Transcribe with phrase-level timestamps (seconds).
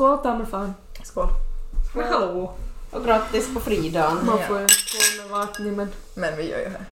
[0.00, 0.74] Skål ta mig fan.
[1.04, 1.28] Skål.
[1.94, 2.54] Hallå!
[2.90, 4.26] Och grattis på fridagen.
[4.26, 5.88] Man får ju skål med vatten men...
[6.14, 6.84] Men vi gör ju här.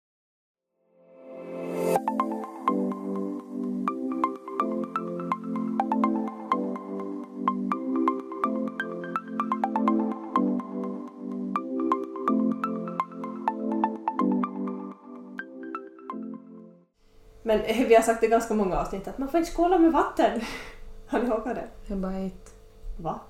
[17.42, 19.92] Men vi har sagt det i ganska många avsnitt att man får inte skåla med
[19.92, 20.40] vatten.
[21.08, 21.68] Har ni ihåg det?
[21.86, 22.57] Det är bara ett.
[22.98, 23.20] Va?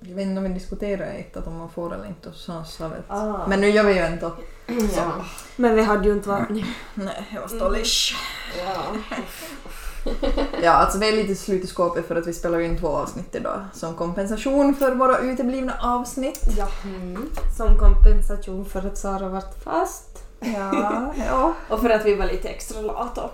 [0.00, 2.64] Jag vet inte om vi diskuterar ett att om man får eller inte och så
[2.64, 3.04] sa vi att...
[3.08, 3.46] Ah.
[3.48, 4.32] Men nu gör vi ju ändå.
[4.96, 5.12] Ja.
[5.56, 6.64] Men vi hade ju inte vatten.
[6.94, 8.14] Nej, jag var stollish.
[8.58, 8.96] ja.
[10.62, 13.34] Ja, alltså vi är lite slut i skåpet för att vi spelar in två avsnitt
[13.34, 16.48] idag som kompensation för våra uteblivna avsnitt.
[16.58, 16.68] Ja.
[16.84, 17.30] Mm.
[17.56, 20.24] Som kompensation för att Sara vart fast.
[20.40, 21.54] Ja, ja.
[21.68, 23.30] Och för att vi var lite extra lata.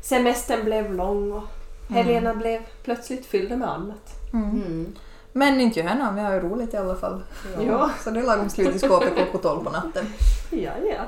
[0.00, 1.42] Semestern blev lång och
[1.88, 4.19] helgerna blev plötsligt fyllda med annat.
[4.32, 4.50] Mm.
[4.50, 4.92] Mm.
[5.32, 7.22] Men inte gärna, vi har ju roligt i alla fall.
[7.66, 7.90] Ja.
[8.04, 10.06] Så det är lagom slut i skåpet klockan tolv på natten.
[10.50, 11.02] Ja, ja.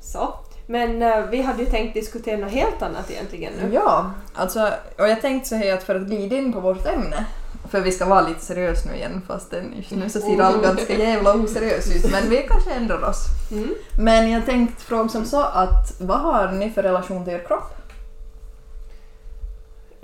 [0.00, 0.34] Så.
[0.66, 3.74] Men eh, vi hade ju tänkt diskutera något helt annat egentligen nu.
[3.74, 7.26] Ja, alltså, och jag tänkte så här att för att glida in på vårt ämne,
[7.70, 10.94] för vi ska vara lite seriösa nu igen fast just nu så ser allt ganska
[10.94, 13.24] jävla oseriöst ut men vi kanske ändrar oss.
[13.50, 13.74] Mm.
[13.98, 17.74] Men jag tänkte fråga som så att vad har ni för relation till er kropp?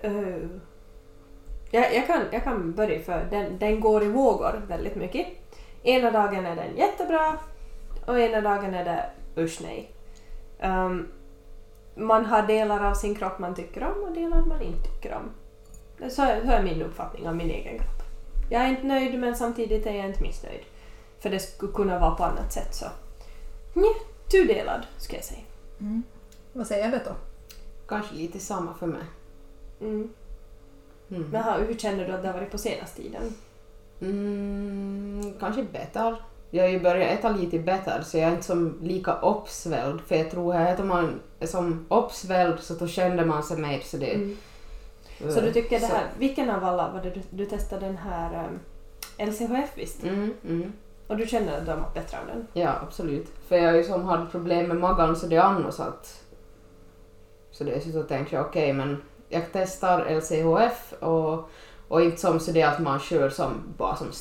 [0.02, 0.12] Eh,
[1.72, 5.26] jag, jag, kan, jag kan börja för den, den går i vågor väldigt mycket.
[5.82, 7.38] Ena dagen är den jättebra
[8.06, 9.10] och ena dagen är det
[9.42, 9.90] usch nej.
[10.58, 11.08] Ehm,
[11.94, 15.30] man har delar av sin kropp man tycker om och delar man inte tycker om.
[16.10, 18.02] Så, är- så är min uppfattning av min egen kropp.
[18.50, 20.60] Jag är inte nöjd men samtidigt är jag inte missnöjd.
[21.20, 22.86] För det skulle kunna vara på annat sätt så.
[23.74, 23.88] Nja,
[24.30, 25.40] tudelad ska jag säga.
[26.52, 27.12] Vad säger Ebbe då?
[27.88, 29.02] Kanske lite samma för mig.
[29.80, 30.08] Mm.
[31.16, 31.28] Mm.
[31.32, 33.22] Men har- hur känner du att det har varit på senaste tiden?
[34.00, 36.16] Mm, kanske bättre.
[36.50, 40.14] Jag har ju börjat äta lite bättre så jag är inte som lika uppsvälld för
[40.14, 43.96] jag tror att om man är som uppsvälld så då känner man sig mer så
[43.96, 44.14] det...
[44.14, 44.36] Mm.
[45.28, 48.48] Så du tycker det här, vilken av alla var det du, du testade den här
[48.48, 48.61] um,
[49.29, 50.02] LCHF visst?
[50.02, 50.73] Mm, mm.
[51.06, 52.46] Och du känner att du har mått bättre av den?
[52.52, 53.27] Ja, absolut.
[53.48, 56.24] För jag har ju som hade problem med magen så det är annars att...
[57.50, 61.48] Så det är så tänkte jag okej men jag testar LCHF och,
[61.88, 64.12] och inte som så det att man kör som bara som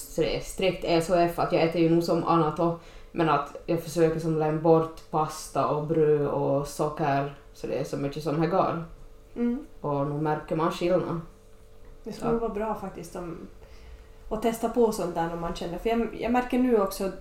[0.42, 2.80] strikt LCHF att jag äter ju nog som annat och,
[3.12, 7.84] men att jag försöker som lämna bort pasta och bröd och socker så det är
[7.84, 8.86] så mycket som det går.
[9.36, 9.66] Mm.
[9.82, 11.22] Och nu märker man skillnad.
[12.04, 13.38] Det skulle vara bra faktiskt om,
[14.30, 17.12] att testa på sånt där om man känner, för jag, jag märker nu också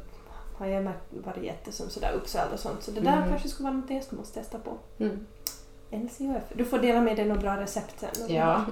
[0.59, 3.29] har jag märkt, varit jätte som sådär uppsvälld och sånt så det där Mm.
[3.29, 4.71] kanske skulle vara något jag skulle måste testa på.
[4.99, 5.27] Mm.
[5.91, 6.43] LCHF.
[6.55, 8.35] Du får dela med dig några bra recept sen.
[8.35, 8.65] Ja.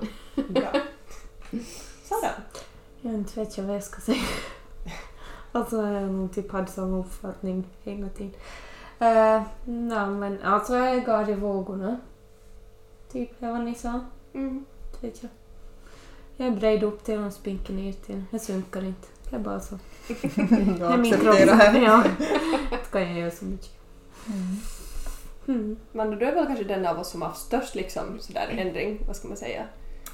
[0.48, 0.72] Bra.
[2.04, 2.30] Sara?
[3.00, 4.22] Jag inte vet jag vad jag ska säga.
[5.52, 8.34] Alltså jag har nog typ hade samma uppfattning hela tiden.
[9.00, 12.00] Uh, nej men alltså jag går i vågorna.
[13.12, 14.00] Typ det vad ni sa.
[14.34, 14.64] Mm.
[15.00, 15.30] Vet jag.
[16.36, 18.24] Jag är bred upp till och spinker ner till.
[18.30, 19.08] Jag sunkar inte.
[19.30, 19.78] Det är bara så.
[20.08, 21.36] Det är min kropp.
[21.74, 22.04] Ja.
[22.88, 23.72] Ska jag göra så mycket.
[24.26, 24.56] Mm.
[25.92, 29.00] Men du är väl kanske den av oss som har haft störst liksom, sådär, ändring,
[29.06, 29.62] vad ska man säga?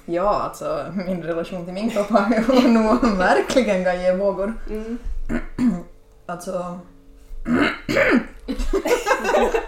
[0.05, 4.55] Ja, alltså min relation till min kropp har nog verkligen gått i vågor.
[4.71, 4.99] Mm.
[6.27, 6.79] Alltså...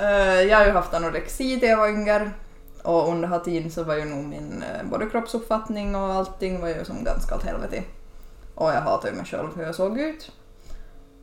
[0.00, 2.30] Eh, jag har ju haft anorexi till jag var yngre
[2.82, 6.60] och under den här tiden så var ju nog min eh, både kroppsuppfattning och allting
[6.60, 7.82] var ju som ganska åt helvete.
[8.54, 10.32] Och jag hatade mig själv hur jag såg ut.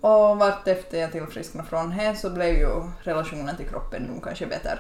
[0.06, 2.70] Och vart efter jag tillfrisknade från det så blev ju
[3.04, 4.80] relationen till kroppen nog kanske bättre.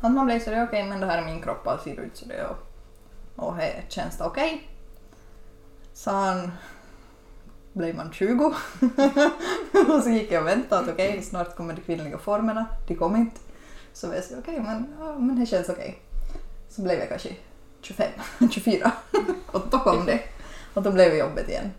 [0.00, 2.16] Att man blev sådär okej okej men det här är min kropp och ser ut
[2.16, 2.46] sådär.
[2.46, 4.68] och, och här känns det okej.
[5.92, 6.52] Sen
[7.72, 8.44] blev man 20
[9.88, 12.66] och så gick jag och väntade att okej, snart kommer de kvinnliga formerna.
[12.88, 13.40] De kom inte.
[13.92, 16.02] Så jag sa okej, men, ja, men det känns okej.
[16.68, 17.36] Så blev jag kanske
[17.80, 18.10] 25,
[18.50, 18.92] 24
[19.46, 20.20] och då kom det.
[20.74, 21.70] Och då blev det jobbet igen.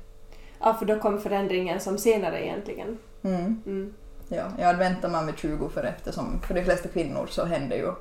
[0.62, 2.98] Ja, för då kom förändringen som senare egentligen.
[3.24, 3.62] Mm.
[3.66, 3.94] Mm.
[4.28, 7.78] Ja, jag hade väntat mig vid 20 för eftersom för de flesta kvinnor så händer
[7.78, 7.94] ju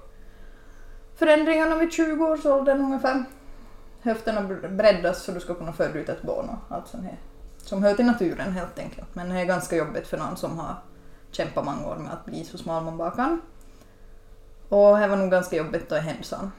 [1.14, 3.24] förändringarna vid 20 års ålder ungefär.
[4.02, 7.18] Höfterna breddas så du ska kunna föda ut ett barn och allt sånt här.
[7.58, 9.14] Som hör till naturen helt enkelt.
[9.14, 10.74] Men det är ganska jobbigt för någon som har
[11.30, 13.40] kämpat många år med att bli så smal man bara kan.
[14.68, 16.50] Och det var nog ganska jobbigt att hända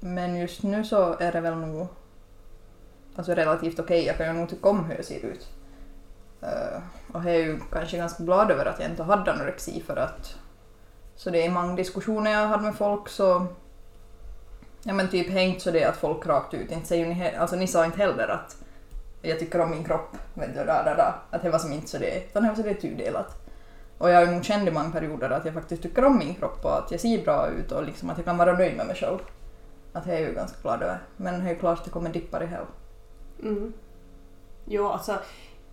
[0.00, 1.88] Men just nu så är det väl nog
[3.20, 4.04] alltså relativt okej.
[4.04, 5.48] Jag kan ju nog tycka om hur jag ser ut.
[6.42, 6.82] Uh,
[7.12, 10.34] och jag är ju kanske ganska glad över att jag inte hade anorexi för att
[11.16, 13.46] så det är många diskussioner jag hade med folk så
[14.82, 17.34] Ja men typ det är inte så det att folk rakt ut, inte säger ni,
[17.36, 18.56] alltså ni sa inte heller att
[19.22, 21.14] jag tycker om min kropp, vet du, där, där, där.
[21.30, 23.42] Att det var som inte så det, utan det var så det är tudelat.
[23.98, 26.34] Och jag har ju nog känt i många perioder att jag faktiskt tycker om min
[26.34, 28.86] kropp och att jag ser bra ut och liksom att jag kan vara nöjd med
[28.86, 29.18] mig själv.
[29.92, 30.98] Att det är jag ju ganska glad över.
[31.16, 32.79] Men det är ju klart att det kommer dippar i helvete.
[33.42, 33.72] Mm.
[34.64, 35.18] Jo, alltså.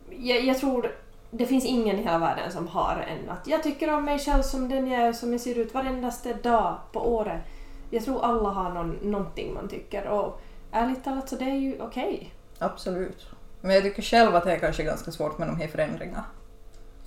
[0.10, 0.92] Jag, jag tror
[1.32, 4.42] det finns ingen i hela världen som har en att jag tycker om mig själv
[4.42, 7.42] som den jag är, som jag ser ut varendaste dag på året.
[7.90, 10.42] Jag tror alla har någon, någonting man tycker och
[10.72, 12.34] ärligt talat så det är ju okej.
[12.60, 13.28] Absolut.
[13.62, 16.26] Men jag tycker själv att det är kanske ganska svårt med de här förändringarna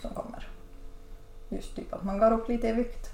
[0.01, 0.49] som kommer.
[1.49, 3.11] Just typ att man går upp lite i vikt.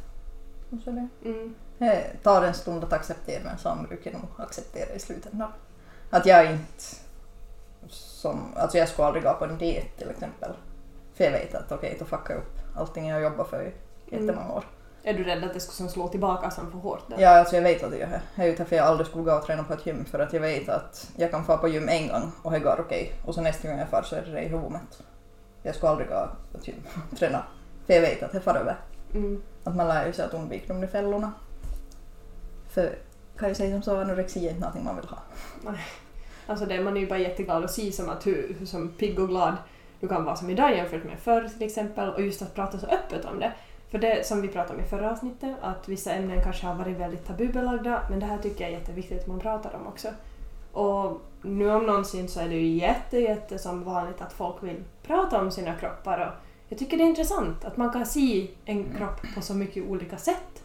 [0.70, 1.08] Och så det.
[1.24, 1.54] Mm.
[1.78, 5.52] Det tar en stund att acceptera men sen brukar jag nog acceptera i slutändan.
[6.10, 6.84] Att jag inte
[7.88, 10.50] som, alltså jag skulle aldrig gå på en diet till exempel.
[11.14, 13.72] För jag vet att okej, då fuckar jag upp allting jag jobbat för i
[14.10, 14.64] jättemånga år.
[15.02, 17.08] Är du rädd att det som slå tillbaka som för hårt?
[17.08, 17.16] Där?
[17.20, 18.22] Ja, alltså jag vet att det gör det.
[18.36, 20.32] Det är ju därför jag aldrig skulle gå och träna på ett gym för att
[20.32, 23.34] jag vet att jag kan få på gym en gång och det går okej och
[23.34, 25.02] så nästa gång jag far så är det i huvudet.
[25.62, 26.82] Jag skulle aldrig gå på ett gym
[27.12, 27.42] och träna
[27.86, 28.76] för jag vet att det far över.
[29.14, 29.42] Mm.
[29.64, 31.32] Att man lär ju sig att undvika de där fällorna.
[32.68, 32.98] För
[33.38, 35.18] kan jag säga som så, anorexi är inte någonting man vill ha.
[36.46, 39.18] Alltså det, man är ju bara jätteglad att se som att hur, hur som pigg
[39.18, 39.56] och glad
[40.00, 42.86] du kan vara som idag jämfört med förr till exempel och just att prata så
[42.86, 43.52] öppet om det.
[43.90, 46.96] För det som vi pratade om i förra avsnittet, att vissa ämnen kanske har varit
[46.96, 50.08] väldigt tabubelagda men det här tycker jag är jätteviktigt att man pratar om också.
[50.72, 54.84] Och nu om någonsin så är det ju jätte, jätte som vanligt att folk vill
[55.02, 58.94] prata om sina kroppar och jag tycker det är intressant att man kan se en
[58.94, 60.62] kropp på så mycket olika sätt.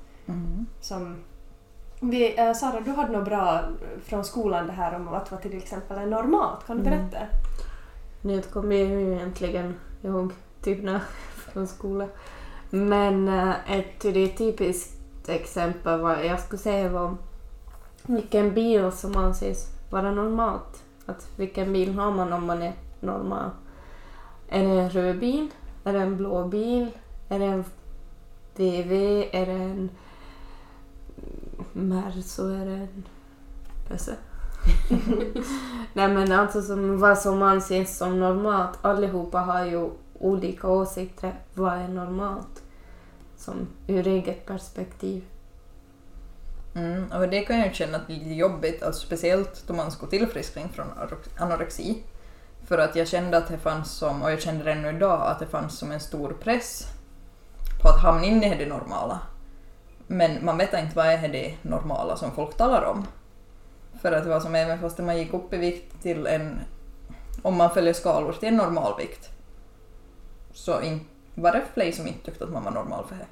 [0.81, 1.15] Som
[2.01, 5.41] vi, äh, Sara, du hade något bra eh, från skolan det här om att vad
[5.41, 6.67] till exempel är normalt.
[6.67, 6.99] Kan du Mm.
[7.09, 7.25] berätta?
[8.21, 10.31] Nu kommer jag ju egentligen ihåg
[10.61, 10.99] typ när
[11.35, 12.09] från skolan.
[12.69, 17.15] Men äh, ett det typiskt exempel vad jag skulle säga var
[18.03, 20.83] vilken bil som anses vara normalt.
[21.05, 23.49] Att vilken bil har man om man är normal?
[24.49, 25.47] Är det en röd bil?
[25.83, 26.91] Är det en blå bil?
[27.29, 27.63] Är det en
[28.55, 29.29] VW?
[29.31, 29.89] Är det en
[31.73, 32.47] Merso?
[32.47, 33.05] Är det en
[33.87, 34.15] Pösse?
[35.93, 38.79] Nej men alltså som, vad som anses som normalt.
[38.81, 39.89] Allihopa har ju
[40.19, 41.33] olika åsikter.
[41.53, 42.63] Vad är normalt?
[43.37, 45.23] Som ur eget perspektiv.
[46.75, 49.91] Mm, och det kan jag känna att det är lite jobbigt, alltså speciellt då man
[49.91, 50.87] skulle tillfriskning från
[51.37, 52.03] anorexi.
[52.67, 55.39] För att jag kände att det fanns som, och jag kände det ännu idag, att
[55.39, 56.87] det fanns som en stor press
[57.81, 59.19] på att hamna in i det normala.
[60.11, 63.07] Men man vet inte vad är det normala som folk talar om.
[64.01, 66.59] För att det var som även fast man gick upp i vikt till en,
[67.41, 69.29] om man följer skalor, till en normalvikt.
[70.53, 73.25] Så in, var det fler som inte tyckte att man var normal för det.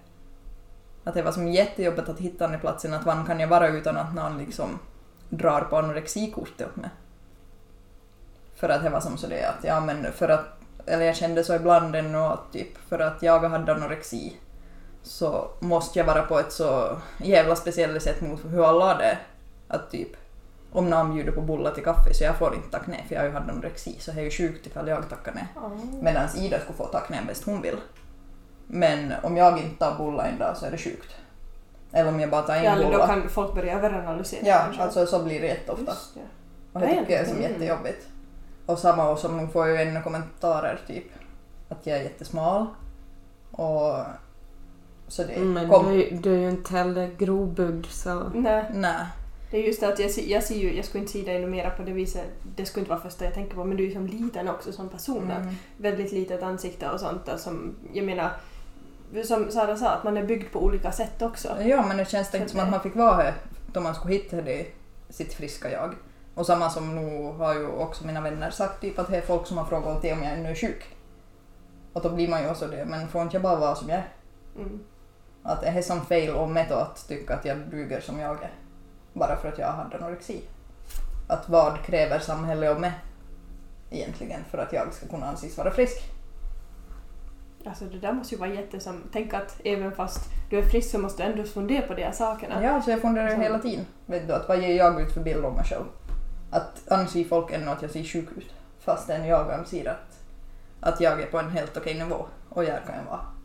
[1.03, 3.97] Att det var som jättejobbigt att hitta den platsen att vad kan jag vara utan
[3.97, 4.79] att någon liksom
[5.29, 6.89] drar på anorexikortet åt mig.
[8.55, 10.45] För att det var som så det att, ja men för att,
[10.85, 14.37] eller jag kände så ibland ännu att typ för att jag hade anorexi
[15.03, 19.17] så måste jag vara på ett så jävla speciellt sätt mot hur alla det.
[19.67, 20.09] Att typ
[20.71, 23.21] om någon bjuder på bullar till kaffe så jag får inte tacka nej för jag
[23.21, 25.47] har ju haft anorexi så det är ju sjukt ifall jag tackar nej.
[26.01, 27.77] Medan Ida skulle få tacka nej bäst hon vill.
[28.67, 31.15] Men om jag inte tar bullar en dag så är det sjukt.
[31.91, 33.07] Eller om jag bara tar en Ja, eller då bulla.
[33.07, 34.83] kan folk börja överanalysera Ja, kanske.
[34.83, 35.91] alltså så blir det jätteofta.
[35.91, 36.21] Just det.
[36.73, 37.51] Och det Nej, tycker jag är som mm.
[37.51, 38.07] jättejobbigt.
[38.65, 41.05] Och samma och som hon får ju ännu kommentarer typ
[41.69, 42.65] att jag är jättesmal.
[43.51, 43.95] Och
[45.09, 45.85] så det Mm, Men kom...
[45.85, 48.29] du, är ju- du är ju inte heller grobyggd så...
[48.33, 49.05] Nej, Nej.
[49.51, 51.69] det är just det att jag, jag ser ju, jag skulle inte se dig mera
[51.69, 52.25] på det viset,
[52.55, 54.71] det skulle inte vara första jag tänker på, men du är ju som liten också
[54.71, 55.31] som person.
[55.31, 55.55] Mm.
[55.77, 58.29] väldigt litet ansikte och sånt där som, jag menar,
[59.25, 61.61] som Sara sa, att man är byggd på olika sätt också.
[61.61, 63.33] Ja, men det känns det inte som att man fick vara här
[63.73, 64.65] då man skulle hitta det,
[65.09, 65.93] sitt friska jag.
[66.35, 69.47] Och samma som nu har ju också mina vänner sagt typ att det är folk
[69.47, 70.83] som har frågat alltid om jag ännu är sjuk.
[71.93, 73.97] Och då blir man ju också det, men får inte jag bara vara som jag
[73.97, 74.07] är?
[74.55, 74.79] Mm.
[75.49, 78.43] Att det är som fel om mig då att tycka att jag duger som jag
[78.43, 78.51] är.
[79.13, 80.41] Bara för att jag har anorexi.
[81.27, 82.91] Att vad kräver samhället av mig
[83.89, 85.97] egentligen för att jag ska kunna anses vara frisk?
[87.65, 89.03] Alltså det där måste ju vara jättesam.
[89.13, 92.11] Tänk att även fast du är frisk så måste du ändå fundera på de här
[92.11, 92.63] sakerna.
[92.63, 93.85] Ja, så jag funderar Så- hela tiden.
[94.05, 95.83] Vet du, att vad ger jag ut för bild om mig själv?
[96.51, 100.19] Att anser folk ännu att jag ser sjuk ut fastän jag anser att,
[100.79, 103.38] att jag är på en helt okej nivå och jag kan jag vara.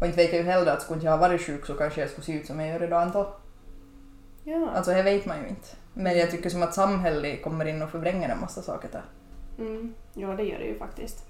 [0.00, 2.10] Och inte vet jag ju heller att skulle jag ha varit sjuk så kanske jag
[2.10, 3.34] skulle se ut som jag gör idag ändå.
[4.44, 4.70] Ja.
[4.74, 5.68] Alltså det vet man ju inte.
[5.94, 9.04] Men jag tycker som att samhället kommer in och förvränger en massa saker där.
[9.58, 9.94] Mm.
[10.14, 11.24] ja, det gör det ju faktiskt.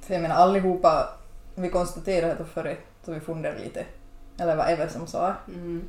[0.00, 1.08] För jag menar allihopa,
[1.54, 3.84] vi konstaterade det förut så vi funderade lite,
[4.38, 5.82] eller vad Eve som sa, Mm.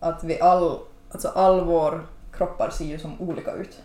[0.00, 0.78] att vi all,
[1.10, 3.82] alltså all vår kroppar ser ju som olika ut.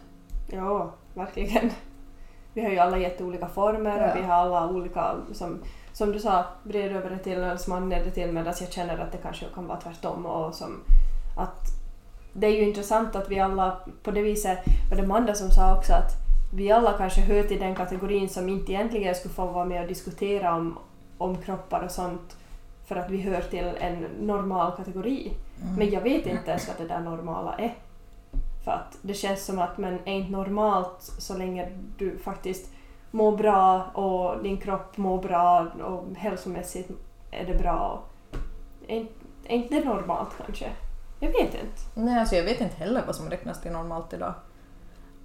[0.52, 1.72] Ja, verkligen.
[2.54, 4.12] Vi har ju alla jätteolika former Ja.
[4.12, 5.60] och vi har alla olika, som,
[5.94, 9.12] som du sa, bred över det till eller smal ner till medan jag känner att
[9.12, 10.26] det kanske kan vara tvärtom.
[10.26, 10.84] Och som,
[11.38, 11.68] att
[12.34, 15.78] det är ju intressant att vi alla på det viset, var det Manda som sa
[15.78, 16.12] också att
[16.54, 19.88] vi alla kanske hör till den kategorin som inte egentligen skulle få vara med och
[19.88, 20.78] diskutera om,
[21.18, 22.38] om kroppar och sånt
[22.86, 25.32] för att vi hör till en normal kategori.
[25.78, 27.74] Men jag vet inte ens vad det där normala är.
[28.64, 32.72] För att det känns som att men är inte normalt så länge du faktiskt
[33.12, 36.92] mår bra och din kropp mår bra och hälsomässigt
[37.32, 38.04] är det bra.
[38.88, 39.14] Är, inte-
[39.46, 40.70] är inte det normalt kanske?
[41.20, 41.68] Jag vet inte.
[41.94, 44.34] Nej, alltså jag vet inte heller vad som räknas till normalt idag.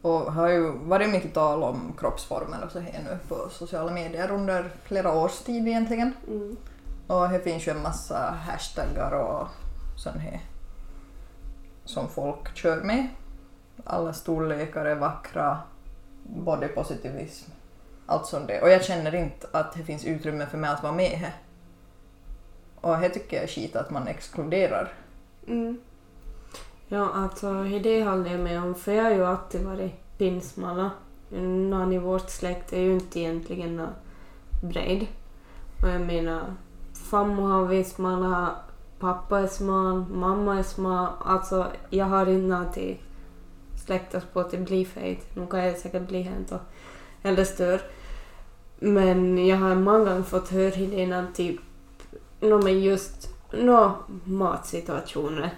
[0.03, 4.31] Och har ju varit mycket tal om kroppsformer och så här nu på sociala medier
[4.31, 6.13] under flera års tid egentligen.
[6.29, 6.57] Mm.
[7.07, 9.49] Och här finns ju en massa hashtaggar och
[9.97, 10.41] sån här
[11.85, 13.09] som folk kör med.
[13.85, 15.59] Alla storlekar är vackra,
[16.23, 17.51] både positivism,
[18.07, 18.63] allt sånt där.
[18.63, 21.35] Och jag känner inte att det finns utrymme för mig att vara med här.
[22.81, 24.93] Och här tycker jag är skit att man exkluderar.
[25.47, 25.79] Mm.
[26.89, 28.75] Ja, alltså det håller jag med om.
[28.75, 30.91] För jag har ju alltid varit pinsmala.
[31.31, 33.87] Någon i vårt släkt är ju inte egentligen nå
[34.63, 35.07] bred.
[35.83, 36.43] Och jag menar,
[37.11, 38.57] farmor har visst smala,
[38.99, 41.09] pappa är smal, mamma är smal.
[41.25, 43.03] Alltså, jag har inte någonting
[43.87, 45.37] släktas på att bli fet.
[45.37, 46.61] Nu kan jag säkert bli hänt och
[47.23, 47.81] eller stör.
[48.79, 51.61] Men jag har många gånger fått höra idén typ,
[52.41, 53.93] no, men just no,
[54.25, 55.55] matsituationer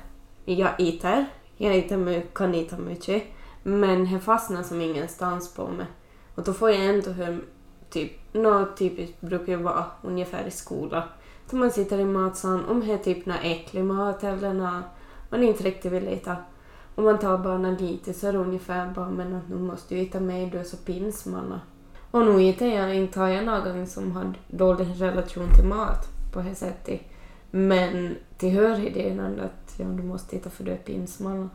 [0.54, 1.24] jag äter.
[1.56, 3.22] Jag äter mycket, kan äta mycket.
[3.62, 5.86] Men det fastnar som ingenstans på mig.
[6.34, 7.38] Och då får jag ändå höra
[7.90, 11.02] typ, no, typiskt brukar ju vara ungefär i skolan.
[11.50, 14.84] Då man sitter i matsalen, om det är typ någon äcklig mat eller något
[15.30, 16.36] man inte riktigt vill äta.
[16.98, 20.20] Om man tar barnen lite så är det ungefär bara men att nu måste äta
[20.20, 21.60] mer, du är så pinsmala.
[22.10, 26.40] Och nu äter jag inte, har jag någon som har dålig relation till mat på
[26.40, 27.00] det sättet.
[27.50, 31.48] Men tillhör idén ändå att ja, du måste titta för du är pinsmala.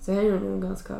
[0.00, 0.94] Så det är ju nog ganska...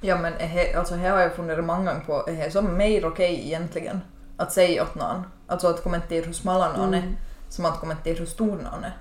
[0.00, 2.76] Ja men är he, alltså här har jag funderat många gånger på, är det som
[2.76, 4.00] mer okej egentligen
[4.36, 7.14] att säga åt någon, alltså att kommentera hur smala någon är, Mm.
[7.48, 8.96] som att kommentera hur stor någon är.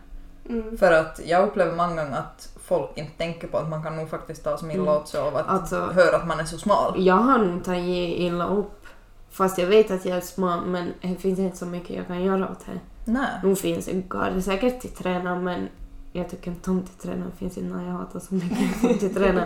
[0.50, 0.78] Mm.
[0.78, 4.10] För att jag upplever många gånger att folk inte tänker på att man kan nog
[4.10, 4.94] faktiskt ta som illa Mm.
[4.94, 7.06] åt sig av att Alltså- höra att man är så smal.
[7.06, 8.86] Jag har nog tagit illa upp.
[9.30, 12.24] Fast jag vet att jag är smal men det finns inte så mycket jag kan
[12.24, 12.80] göra åt det.
[13.12, 13.30] Nej.
[13.44, 15.68] Nu finns det garde säkert till träna men
[16.14, 17.26] jag tycker inte om till träna.
[17.26, 19.46] Det finns inte någon jag hatar så mycket till träna.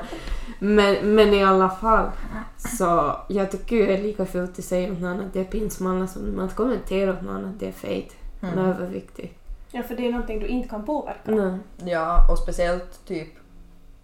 [0.60, 2.10] Men, men i alla fall
[2.57, 5.43] så jag tycker ju det är lika fult att säga åt någon att det är
[5.43, 8.65] pinsmala som att kommentera åt någon att det är är Mm.
[8.65, 9.38] överviktig.
[9.72, 11.31] Ja, för det är någonting du inte kan påverka.
[11.31, 11.57] Nej.
[11.86, 13.27] Ja, och speciellt typ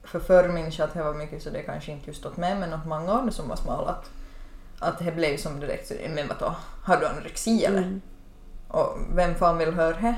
[0.03, 2.55] för förr minns jag att det var mycket så det kanske inte just åt mig
[2.59, 4.09] men åt många av som var smala att,
[4.79, 7.77] att det blev som direkt så men vadå, har du anorexi eller?
[7.81, 8.01] Mm.
[8.67, 10.15] Och vem fan vill höra det?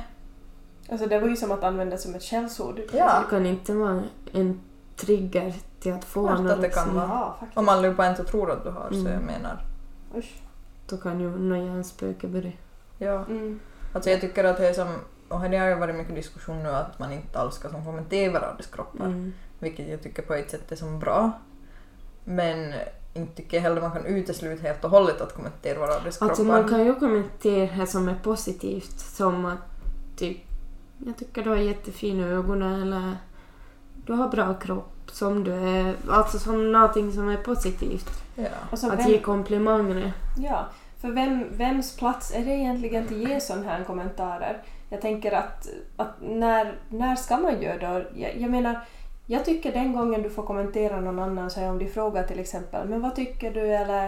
[0.92, 2.80] Alltså det var ju som att använda som ett skällsord.
[2.94, 3.20] Ja.
[3.24, 4.60] Det kan inte vara en
[4.96, 6.80] trigger till att få Klart att det anorexi.
[6.80, 7.08] kan vara.
[7.08, 7.58] Ja, faktiskt.
[7.58, 9.12] Om allihopa inte tror att du har så Mm.
[9.14, 9.66] jag menar.
[10.18, 10.42] Usch.
[10.90, 12.52] Då kan ju något hjärnspöke börja.
[12.98, 13.26] Ja.
[13.26, 13.60] Mm.
[13.94, 14.88] Alltså jag tycker att det är som,
[15.34, 18.34] och det har ju varit mycket diskussion nu att man inte alls ska som kommentera
[18.34, 19.06] varandras kroppar.
[19.06, 19.34] Mm.
[19.60, 21.32] Vilket jag tycker på ett sätt är som bra.
[22.24, 22.74] Men
[23.14, 26.60] inte tycker jag heller man kan utesluta helt och hållet att kommentera varandras Alltså kroppar.
[26.62, 29.00] man kan ju kommentera det som är positivt.
[29.00, 29.58] Som att
[30.18, 30.38] typ,
[31.06, 33.18] jag tycker du har jättefina ögon eller
[34.06, 35.96] du har bra kropp som du är.
[36.10, 38.10] Alltså som någonting som är positivt.
[38.36, 38.48] Ja.
[38.72, 40.14] Och så Att vem, ge komplimanger.
[40.38, 40.66] ja,
[40.98, 44.64] för vem, vems plats är det egentligen till att ge sådana här kommentarer?
[44.94, 48.06] Jag tänker att, att när, när ska man göra det?
[48.16, 48.80] Jag, jag menar,
[49.26, 52.40] jag tycker den gången du får kommentera någon annan, så här, om de frågar till
[52.40, 54.06] exempel men vad tycker du eller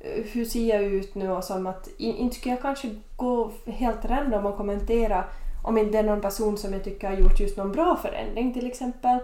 [0.00, 4.04] eh, hur ser jag ut nu och som att inte skulle jag kanske gå helt
[4.04, 5.24] random och kommentera
[5.64, 8.54] om inte det är någon person som jag tycker har gjort just någon bra förändring
[8.54, 9.18] till exempel.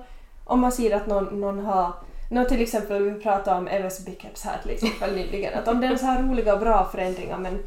[0.44, 1.92] Om man ser att någon, någon har
[2.30, 5.98] No, till exempel, vi pratade om Evers Bickeps här till exempel nyligen, att om den
[5.98, 7.58] här roliga och bra förändringar men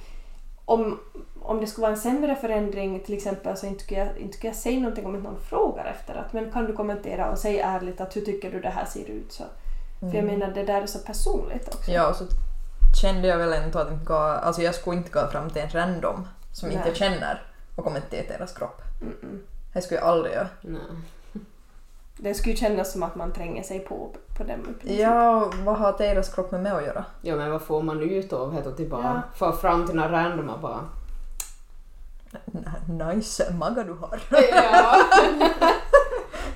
[0.72, 1.00] om,
[1.42, 4.50] om det skulle vara en sämre förändring till exempel så inte skulle jag, inte skulle
[4.50, 7.66] jag säga någonting om inte någon frågar efter att men kan du kommentera och säga
[7.66, 9.44] ärligt att hur tycker du det här ser ut så.
[10.00, 11.92] För jag menar det där är så personligt också.
[11.92, 12.26] Ja, och så
[13.02, 15.70] kände jag väl ändå att inte gå, alltså jag skulle inte gå fram till en
[15.70, 16.88] random som inte Nej.
[16.88, 17.44] jag känner
[17.76, 18.82] och kommentera deras kropp.
[19.02, 19.40] Mm-mm.
[19.74, 20.48] Det skulle jag aldrig göra.
[20.62, 20.82] Nej.
[22.24, 25.00] Det skulle ju kännas som att man tränger sig på, på dem i princip.
[25.00, 27.06] Ja, och vad har deras kropp med mig att göra?
[27.22, 29.22] Ja men vad får man ut av det och till bara Ja.
[29.36, 30.80] få fram till några randoma bara.
[33.14, 34.20] Nice maga du har.
[34.52, 34.96] ja.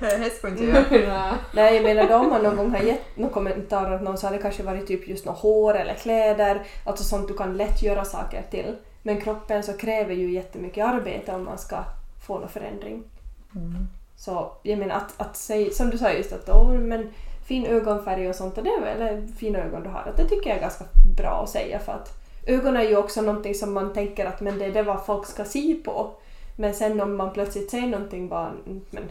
[0.00, 1.34] Det ska inte göra.
[1.52, 1.74] Nej.
[1.74, 4.32] Jag menar då om man någon gång har gett några kommentarer att någon så har
[4.32, 8.04] det kanske varit typ just något hår eller kläder, alltså sånt du kan lätt göra
[8.04, 8.76] saker till.
[9.02, 11.76] Men kroppen så kräver ju jättemycket arbete om man ska
[12.26, 13.04] få någon förändring.
[13.54, 13.88] Mm.
[14.16, 17.10] Så jag menar att, att säga, som du sa just att åh, men
[17.46, 20.48] fin ögonfärg och sånt, och det är eller fina ögon du har, att det tycker
[20.50, 20.84] jag är ganska
[21.16, 24.58] bra att säga för att ögon är ju också någonting som man tänker att men
[24.58, 26.10] det är det vad folk ska se på.
[26.56, 28.52] Men sen om man plötsligt säger någonting bara,
[28.90, 29.02] men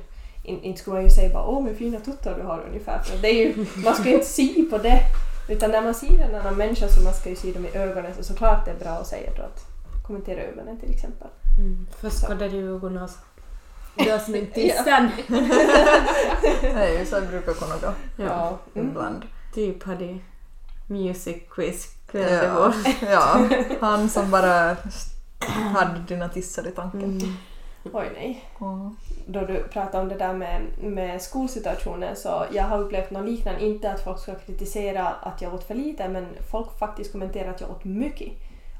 [0.43, 3.17] in, inte skulle man ju säga bara åh men fina tuttar du har ungefär, för
[3.17, 4.99] det är ju, man ska ju inte se på det.
[5.49, 8.13] Utan när man ser en annan människa så man ska ju se dem i ögonen
[8.17, 9.61] så såklart det är bra att säga då att
[10.07, 11.27] kommentera ögonen till exempel.
[11.59, 11.87] Mm.
[11.99, 13.19] Först skadade du ögonen så.
[13.97, 14.05] Är
[16.99, 18.57] ju så brukar kunna gå Ja.
[18.75, 18.87] Mm.
[18.89, 19.25] ibland.
[19.53, 20.17] Typ hade
[20.87, 22.73] music quiz kväll Ja,
[23.09, 23.49] ja,
[23.79, 24.75] han som bara
[25.73, 27.03] hade dina tissar i tanken.
[27.03, 27.33] Mm.
[27.93, 28.43] Oj nej.
[28.59, 28.91] Ja.
[29.25, 33.65] då du pratade om det där med, med skolsituationen så jag har upplevt något liknande,
[33.65, 37.61] inte att folk ska kritisera att jag åt för lite men folk faktiskt kommenterade att
[37.61, 38.33] jag åt mycket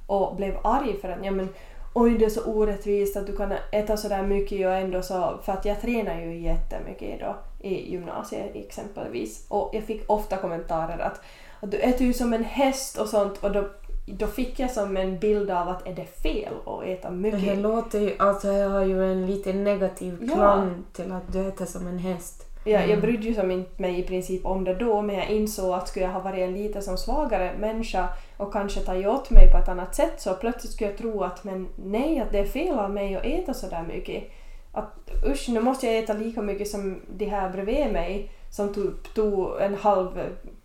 [0.07, 1.49] och blev arg för att ja men
[1.97, 5.39] oj det är så orättvist att du kan äta så där mycket och ändå så
[5.45, 7.35] för att jag tränar ju jättemycket då
[7.67, 11.21] i gymnasiet exempelvis och jag fick ofta kommentarer att,
[11.59, 13.69] att du äter ju som en häst och sånt och då,
[14.05, 17.39] då fick jag som en bild av att är det fel att äta Det mycket?
[17.39, 20.33] här låter ju, alltså jag har ju en lite negativ Ja.
[20.35, 22.44] klang till att du äter som en häst.
[22.67, 23.01] Jag, jag Mm.
[23.01, 26.05] brydde ju som inte mig i princip om det då men jag insåg att skulle
[26.05, 29.67] jag ha varit en lite som svagare människa och kanske tagit åt mig på ett
[29.69, 32.91] annat sätt så plötsligt skulle jag tro att men nej, att det är fel av
[32.91, 34.23] mig att äta så där mycket.
[34.71, 39.13] Att usch, nu måste jag äta lika mycket som de här bredvid mig som tog,
[39.15, 40.09] tog en halv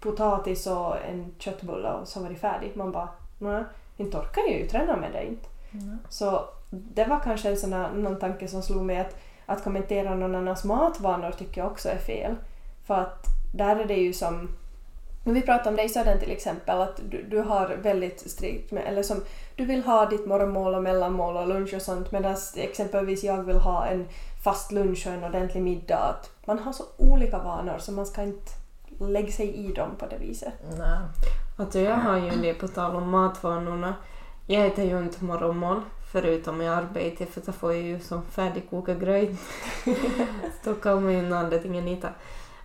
[0.00, 2.75] potatis och en köttbulle och så var det färdigt.
[2.75, 3.64] Man bara, nej,
[3.97, 5.49] inte orkar jag ju träna med det inte.
[5.73, 5.99] Mm.
[6.09, 9.16] Så det var kanske en sån här, någon tanke som slog mig att,
[9.50, 12.35] att kommentera någon annans matvanor tycker jag också är fel.
[12.87, 14.49] För att där är det ju som,
[15.25, 18.85] när vi pratar om dig Södern till exempel, att du, du har väldigt strikt med,
[18.87, 19.16] eller som
[19.57, 23.56] du vill ha ditt morgonmål och mellanmål och lunch och sånt medan exempelvis jag vill
[23.56, 24.08] ha en
[24.45, 25.99] fast lunch och en ordentlig middag.
[25.99, 28.52] Att man har så olika vanor så man ska inte
[28.99, 30.52] lägga sig i dem på det viset.
[30.78, 30.99] Nej.
[31.58, 33.95] Alltså jag har ju det på tal om matvanorna.
[34.47, 35.80] Jag äter ju inte morgonmål
[36.13, 39.31] förutom i arbete för då får jag ju som färdigkokad gröt.
[40.65, 42.09] då man ju antingen äta.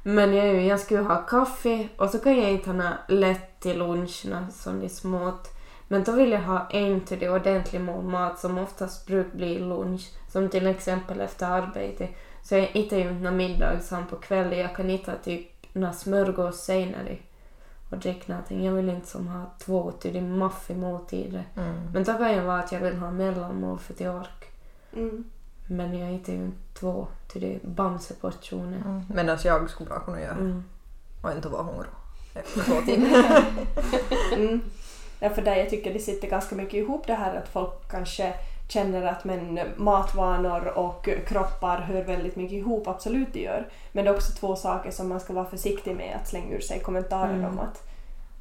[0.03, 4.25] Men jag, jag skulle ha kaffe och så kan jag äta nå lätt till lunch,
[4.25, 5.47] nå som är smått.
[5.87, 9.59] Men då vill jag ha en till det ordentlig mål mat som oftast brukar bli
[9.59, 10.11] lunch.
[10.31, 12.07] Som till exempel efter arbete.
[12.43, 14.59] Så jag äter ju inte middag sen på kvällen.
[14.59, 17.17] Jag kan äta typ nå smörgås senare
[17.95, 18.65] och dricka någonting.
[18.65, 21.43] Jag vill inte som ha två till maffig måltider.
[21.57, 21.89] Mm.
[21.93, 24.45] Men då kan jag vara att jag vill ha mellanmål för till ork.
[24.93, 25.23] Mm.
[25.67, 28.77] Men jag äter ju inte två till det bamseportioner.
[28.85, 29.01] Mm.
[29.09, 30.63] Medan jag skulle bra kunna göra Mm.
[31.21, 31.91] och inte vara hungrig
[32.33, 33.43] efter två timmar.
[34.33, 34.61] Mm.
[35.19, 38.33] Ja, för där jag tycker det sitter ganska mycket ihop det här att folk kanske
[38.69, 43.67] känner att men matvanor och kroppar hör väldigt mycket ihop, absolut det gör.
[43.91, 46.59] Men det är också två saker som man ska vara försiktig med att slänga ur
[46.59, 47.45] sig kommentarer Mm.
[47.45, 47.83] om att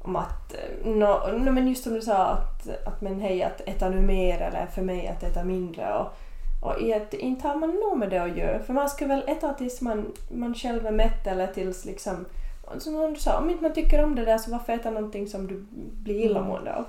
[0.01, 3.61] om att, eh, nå nå, men just som du sa att, att men hej att
[3.61, 6.07] äta nu mer eller för mig att äta mindre och,
[6.61, 9.23] och i att inte har man nog med det att göra för man ska väl
[9.27, 12.25] äta tills man, man själv är mätt eller tills liksom
[12.77, 15.47] som du sa, om inte man tycker om det där så varför äta någonting som
[15.47, 15.65] du
[16.03, 16.85] blir illamående av?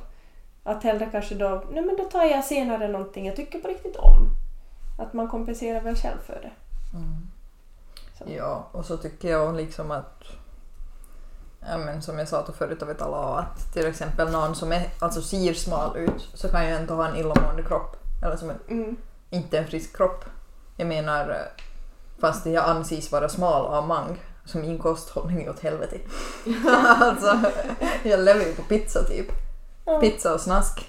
[0.67, 3.97] Att hellre kanske då, nej men då tar jag senare någonting jag tycker på riktigt
[3.97, 4.29] om.
[4.99, 6.51] Att man kompenserar väl själv för det.
[6.97, 7.27] Mm.
[8.37, 10.23] Ja, och så tycker jag liksom att
[11.61, 14.89] ja, men som jag sa förut av ett alla att till exempel någon som är,
[14.99, 17.97] alltså ser smal ut så kan ju ändå ha en illamående kropp.
[18.23, 18.97] Eller som en, Mm.
[19.31, 20.25] inte en frisk kropp.
[20.77, 21.37] Jag menar
[22.21, 25.99] fast jag anses vara smal av mang så min kosthållning är åt helvete.
[27.01, 27.41] alltså,
[28.03, 29.46] jag lever ju på pizza typ.
[29.87, 30.01] Ja.
[30.01, 30.89] Pizza och snask.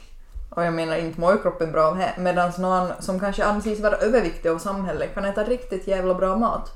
[0.50, 2.14] Och jag menar inte mår ju kroppen bra av det.
[2.18, 6.72] Medan någon som kanske anses vara överviktig av samhället kan äta riktigt jävla bra mat.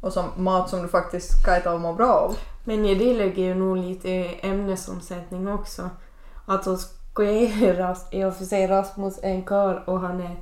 [0.00, 2.36] Och som mat som du faktiskt ska äta och må bra av.
[2.64, 5.90] Men i det ligger ju nog lite ämnesomsättning också.
[6.46, 10.36] Alltså skulle jag i och för sig Rasmus en karl och han är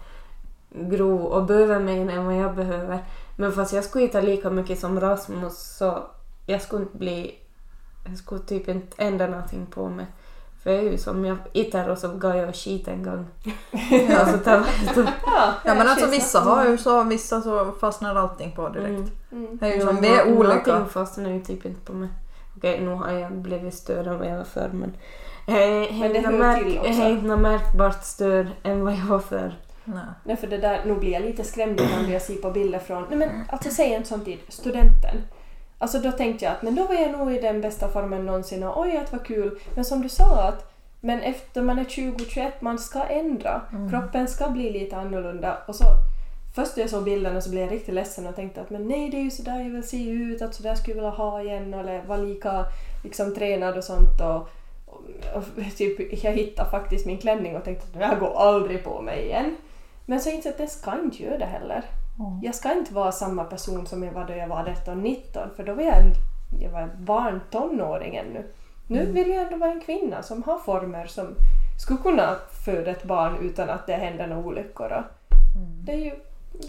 [0.70, 3.04] grov och behöver mer än vad jag behöver.
[3.36, 5.98] Men fast jag skulle äta lika mycket som Rasmus så
[6.46, 7.38] jag skulle inte bli...
[8.06, 10.06] Jag skulle typ inte ändra någonting på mig.
[10.62, 13.26] För jag är ju som jag äter och så går jag och skit en gång.
[14.18, 18.52] alltså, ta, ta, Ja, Ja men alltså vissa har ju så, vissa så fastnar allting
[18.52, 18.88] på direkt.
[18.88, 19.10] mm.
[19.32, 19.58] Mm.
[19.60, 20.54] Det är ju som vi är olika.
[20.66, 22.08] Någonting fastnar ju typ inte på mig.
[22.56, 24.92] Okej, nu har jag blivit större än vad jag var förr men...
[25.46, 26.90] Jag är Men det inte hör märk- till också.
[26.90, 29.56] inte märkbart större än vad jag var förr.
[29.84, 30.04] Nej.
[30.24, 32.78] Nej, för det där, nu blir jag lite skrämd ibland när jag ser på bilder
[32.78, 35.16] från, nej men alltså säg en sån tid, studenten.
[35.78, 38.62] Alltså då tänkte jag att men då var jag nog i den bästa formen någonsin
[38.62, 39.58] och oj att vad kul.
[39.74, 43.60] Men som du sa att men efter man är 20-21 man ska ändra.
[43.90, 45.58] Kroppen ska bli lite annorlunda.
[45.66, 45.84] Och så
[46.54, 49.10] först när jag såg bilderna så blev jag riktigt ledsen och tänkte att men nej
[49.10, 51.74] det är ju sådär jag vill se ut, att sådär skulle jag vilja ha igen
[51.74, 52.66] eller vara lika
[53.04, 54.20] liksom tränad och sånt.
[54.20, 54.48] Och,
[55.36, 55.44] och,
[55.76, 59.56] typ, jag hittade faktiskt min klänning och tänkte att här går aldrig på mig igen.
[60.06, 61.84] Men så insåg jag att det ska inte göra det heller.
[62.42, 65.74] Jag ska inte vara samma person som jag var då jag var 18-19 för då
[65.74, 66.12] var jag, en,
[66.60, 68.44] jag var barn, tonåring ännu.
[68.86, 71.34] Nu vill jag ändå vara en kvinna som har former som
[71.80, 74.92] skulle kunna föda ett barn utan att det händer några olyckor.
[74.92, 75.04] Och
[75.84, 76.14] Det är ju,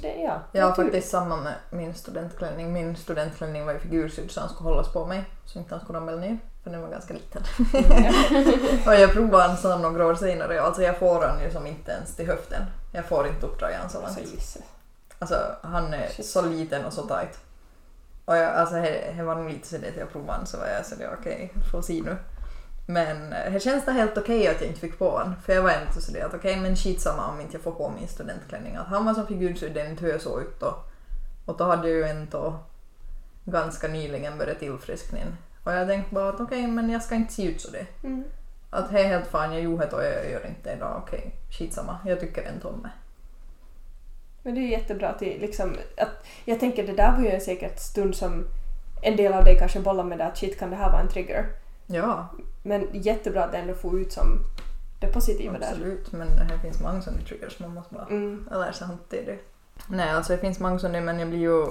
[0.01, 0.41] det, ja.
[0.51, 2.73] Jag har faktiskt samma med min studentklänning.
[2.73, 5.99] Min studentklänning var ju figursydd så han skulle hållas på mig så inte han skulle
[5.99, 7.41] ramla ner för den var ganska liten.
[8.87, 11.91] och jag provade en sån några år senare alltså jag får han ju som inte
[11.91, 12.63] ens till höften.
[12.91, 14.19] Jag får inte upp tröjan så långt.
[15.19, 16.25] Alltså han är Shit.
[16.25, 17.39] så liten och så tight.
[18.25, 20.67] Och jag, alltså det det var nog lite så det att jag provade så var
[20.67, 22.17] jag så det okej, får se nu.
[22.87, 25.35] Men eh, det känns det helt okej att jag inte fick på han.
[25.45, 27.89] För jag var inte så det att okej men skitsamma om inte jag får på
[27.89, 28.75] min studentklänning.
[28.75, 30.75] Att han var som figursydd inte hur jag såg ut då.
[31.45, 32.59] Och då hade jag ju ändå
[33.45, 35.37] ganska nyligen börjat tillfriskningen.
[35.63, 37.85] Och jag tänkte bara att okej men jag ska inte se ut så det.
[38.03, 38.23] Mm.
[38.69, 41.01] Att det är helt fan, jag gjorde det och jag gör inte det idag.
[41.03, 41.97] Okej, skitsamma.
[42.05, 42.89] Jag tycker inte om det.
[44.43, 47.41] Men det är jättebra att, det, liksom, att jag tänker det där var ju en
[47.41, 48.47] säkert stund som
[49.01, 51.07] en del av dig kanske bollar med det att shit kan det här vara en
[51.09, 51.45] trigger.
[51.87, 52.27] Ja,
[52.63, 54.39] Men jättebra att det ändå får ut som
[54.99, 55.67] det positiva där.
[55.67, 56.11] absolut.
[56.11, 58.47] Men det finns många sådana triggers man måste bara Mm.
[58.51, 59.37] lära sig hantera det.
[59.87, 61.63] Nej, alltså det finns många sådana men jag blir ju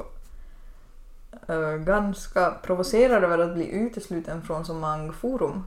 [1.48, 5.66] eh, ganska provocerad över att bli utesluten från så många forum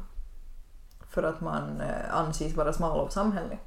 [1.10, 3.60] för att man uh, anses vara smal av samhället.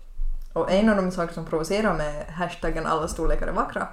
[0.54, 3.88] Och en av de saker som provocerar med hashtaggen alla storlekar är vackra.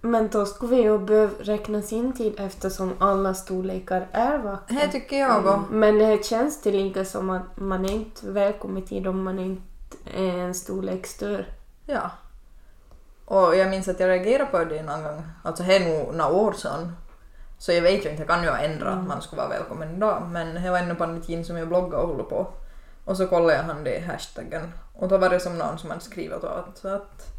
[0.00, 4.76] Men då skulle vi ju behöva räkna sin tid eftersom alla storlekar är vackra.
[4.76, 8.82] Det tycker jag och Men det känns det lika som att man är inte välkommen
[8.82, 11.46] tid om man inte är en storlek större.
[11.86, 12.10] Ja.
[13.24, 16.32] Och jag minns att jag reagerade på det någon gång, alltså det är nog några
[16.32, 16.92] år sedan.
[17.58, 19.96] Så jag vet ju inte, jag kan ju ha ändrat att man skulle vara välkommen
[19.96, 20.22] idag.
[20.30, 22.46] Men det var ännu på tiden som jag bloggade och håller på.
[23.04, 24.72] Och så kollade jag han det hashtaggen.
[25.00, 27.32] Och då var det som någon som hade skrivit att, att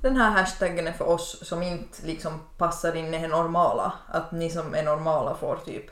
[0.00, 3.92] den här hashtaggen är för oss som inte liksom passar in i det normala.
[4.08, 5.84] Att ni som är normala får typ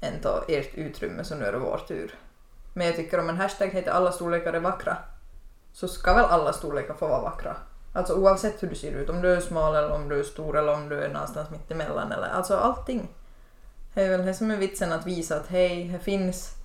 [0.00, 2.18] ändå ert utrymme så nu är det vår tur.
[2.72, 4.96] Men jag tycker om en hashtag heter alla storlekar är vackra
[5.72, 7.56] så ska väl alla storlekar få vara vackra.
[7.92, 10.58] Alltså oavsett hur du ser ut, om du är smal eller om du är stor
[10.58, 13.08] eller om du är någonstans mitt emellan eller alltså allting.
[13.94, 16.63] Det är väl det som är vitsen att visa att hej, det finns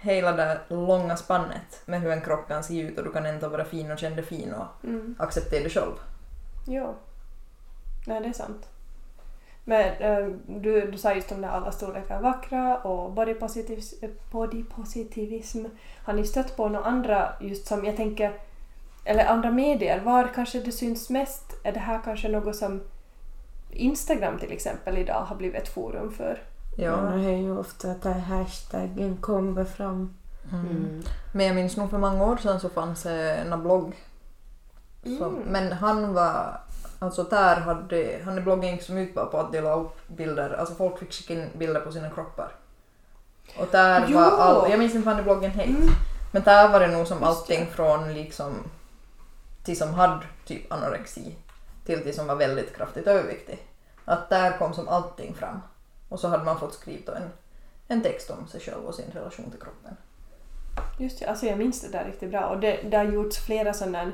[0.00, 3.48] hela det långa spannet med hur en kropp kan se ut och du kan ändå
[3.48, 5.16] vara fin och känna dig fin och Mm.
[5.18, 5.92] acceptera dig själv.
[6.66, 6.94] Ja.
[8.06, 8.68] Nej, det är sant.
[9.64, 14.02] Men eh, du, du sa just om det alla storlekar är vackra och body, positivis,
[14.02, 15.64] eh, body positivism.
[16.04, 18.32] Har ni stött på några andra just som jag tänker,
[19.04, 21.44] eller andra medier, var kanske det syns mest?
[21.64, 22.80] Är det här kanske något som
[23.70, 26.42] Instagram till exempel idag har blivit ett forum för?
[26.84, 26.96] Ja.
[26.96, 30.14] Det är ju ofta att hashtaggen kommer fram.
[30.52, 31.02] Mm.
[31.32, 33.94] Men jag minns nog för många år sedan så fanns det en blogg.
[35.02, 35.42] Som, Mm.
[35.48, 36.60] Men han var,
[36.98, 40.74] alltså där hade, han är bloggen gick som ut på att dela upp bilder, alltså
[40.74, 42.52] folk fick skicka in bilder på sina kroppar.
[43.58, 44.18] Och där Jo!
[44.18, 45.88] var all, jag minns inte vad bloggen hette, Mm.
[46.32, 48.52] men där var det nog som allting från liksom
[49.64, 51.36] till som hade typ anorexi
[51.86, 53.66] till till som var väldigt kraftigt överviktig.
[54.04, 55.60] Att där kom som allting fram.
[56.10, 57.30] Och så hade man fått skriva en,
[57.88, 59.96] en text om sig själv och sin relation till kroppen.
[60.98, 62.46] Just det, alltså jag minns det där riktigt bra.
[62.46, 64.12] Och det, det har gjorts flera sådana,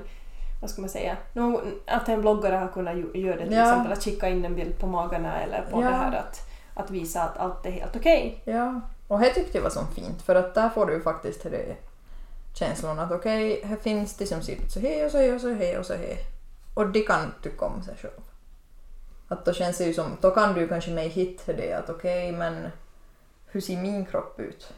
[0.61, 3.63] vad ska man säga, någon, att en bloggare har kunnat göra det till Ja.
[3.71, 5.89] exempel att skicka in en bild på magarna eller på Ja.
[5.91, 6.41] det här att,
[6.75, 8.43] att visa att allt är helt okej.
[8.45, 11.43] Ja, och det tyckte jag var så fint för att där får du ju faktiskt
[11.43, 11.77] det
[12.55, 15.41] känslan att okej, här finns det som ser ut så här och så här och
[15.41, 16.17] så här och så här.
[16.75, 18.21] Och de kan tycka om sig själv.
[19.29, 22.33] Att då känns det ju som, då kan du kanske mig hitta det att okej
[22.33, 22.69] men
[23.47, 24.73] hur ser min kropp ut?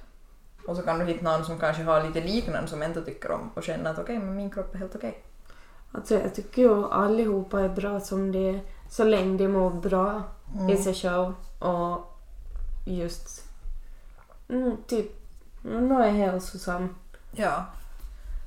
[0.66, 3.50] Och så kan du hitta någon som kanske har lite liknande som inte tycker om
[3.54, 5.22] och känna att okej men min kropp är helt okej.
[5.92, 8.60] Alltså jag tycker ju allihopa är bra som det är.
[8.90, 10.22] Så länge de mår bra
[10.70, 12.18] i sig själv och
[12.86, 13.44] just
[14.48, 15.06] mm, typ
[15.62, 16.94] nå är hälsosam.
[17.32, 17.64] Ja.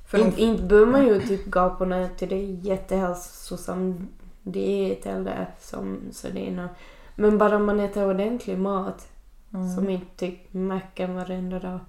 [0.08, 4.08] För inte behöver man ju typ gå på till det är jättehälsosam
[4.44, 6.68] diet eller som så det är nå-
[7.16, 9.08] Men bara man äter ordentlig mat
[9.54, 9.76] Mm.
[9.76, 11.80] som inte typ macken varenda dag.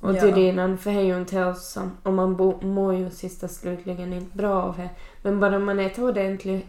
[0.00, 0.20] Och Ja.
[0.20, 4.12] till innan, för det är ju inte hälsosamt och man bo, mår ju sista slutligen
[4.12, 4.88] inte bra av det.
[5.22, 6.66] Men bara man äter ordentlig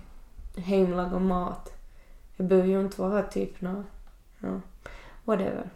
[0.58, 1.72] hemlagad mat.
[2.38, 3.84] Det behöver ju inte vara typ nå,
[4.40, 4.48] ja,
[5.26, 5.70] whatever.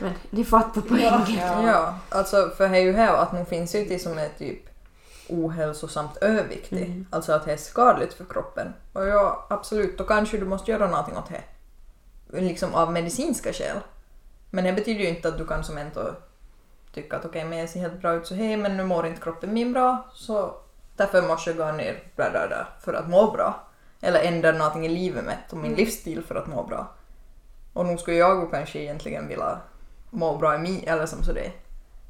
[0.00, 1.66] Men ni fattar poängen.
[1.66, 1.98] Ja.
[2.08, 4.60] alltså för det är ju här att nu finns ju det som är typ
[5.28, 6.82] ohälsosamt överviktig.
[6.82, 7.06] Mm.
[7.10, 8.74] Alltså att det är skadligt för kroppen.
[8.92, 12.40] Och ja, absolut, då kanske du måste göra någonting åt det.
[12.40, 13.76] Liksom av medicinska skäl.
[14.50, 16.14] Men det betyder ju inte att du kan som ändå
[16.94, 19.20] tycka att okej, men jag ser helt bra ut så hej, men nu mår inte
[19.20, 20.54] kroppen min bra, så
[20.96, 23.66] därför måste jag gå ner bla, bla, bla, för att må bra.
[24.00, 26.94] Eller ändra någonting i livet mitt och min livsstil för att må bra.
[27.72, 29.58] Och nu skulle jag kanske egentligen vilja
[30.10, 31.52] må bra i mig, eller som så det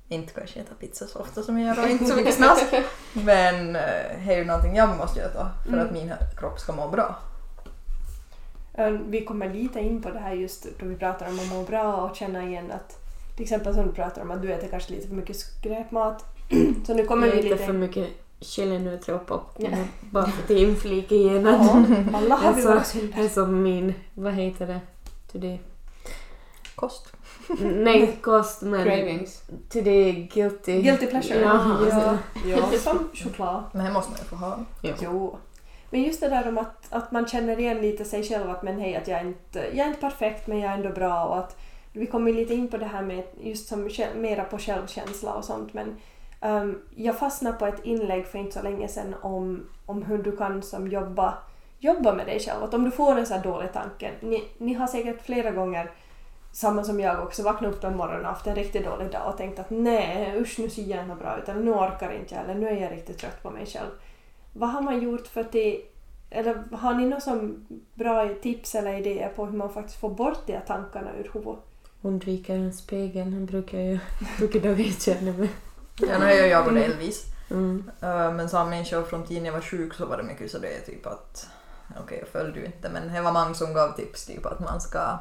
[0.08, 2.64] inte kanske äta pizza så ofta som jag gör och inte så mycket snask.
[3.12, 3.82] Men eh,
[4.26, 5.86] det är ju någonting jag måste göra för Mm.
[5.86, 7.14] att min kropp ska må bra.
[8.74, 11.62] Eh, Vi kommer lite in på det här just då vi pratar om att må
[11.62, 12.98] bra och känna igen att
[13.36, 16.24] till exempel som du pratar om att du äter kanske lite för mycket skräpmat.
[16.86, 17.64] Så nu kommer vi Lite lite...
[17.66, 18.08] för mycket
[18.40, 19.66] chilinötter och popcorn.
[19.72, 19.78] Ja.
[20.00, 23.28] Bara för att inflika igen Ja, att alla har vi våra det är synder.
[23.28, 24.80] som min, vad heter det?
[25.32, 25.60] Today.
[26.76, 27.12] Kost.
[27.60, 29.42] Nej, kost men Cravings.
[29.68, 30.82] today guilty.
[30.82, 31.40] Guilty pleasure.
[31.40, 32.50] Ja, ja, det.
[32.50, 33.64] ja, som choklad.
[33.72, 34.58] Men det måste man ju få ha.
[34.82, 34.94] Ja.
[35.02, 35.38] Jo.
[35.90, 38.80] Men just det där om att, att man känner igen lite sig själv att men
[38.80, 41.38] hej att jag är inte, jag är inte perfekt men jag är ändå bra och
[41.38, 41.56] att
[41.92, 45.74] vi kommer lite in på det här med just som mera på självkänsla och sånt
[45.74, 45.96] men
[46.40, 50.36] ehm, jag fastnade på ett inlägg för inte så länge sedan om, om hur du
[50.36, 51.38] kan som jobba,
[51.78, 52.62] jobba med dig själv.
[52.62, 55.90] Att om du får en så här dålig tanke, ni, ni har säkert flera gånger
[56.56, 59.36] samma som jag också, vaknat upp en morgon och haft en riktigt dålig dag och
[59.36, 62.44] tänkt att nej usch nu ser jag inte bra ut eller nu orkar inte jag
[62.44, 63.90] eller nu är jag riktigt trött på mig själv.
[64.52, 65.80] Vad har man gjort för att det,
[66.30, 70.46] eller har ni några som bra tips eller idéer på hur man faktiskt får bort
[70.46, 71.60] de här tankarna ur huvudet?
[72.02, 73.98] Undviker en spegel, han brukar ju,
[74.38, 75.50] brukar då känna mig.
[76.00, 77.24] Ja, nu är ju jag och delvis.
[77.50, 77.90] Mm.
[78.02, 80.68] Uh, men som människa från tiden jag var sjuk så var det mycket så det
[80.68, 81.48] är typ att
[82.02, 84.80] okej jag följde ju inte men det var man som gav tips typ att man
[84.80, 85.18] ska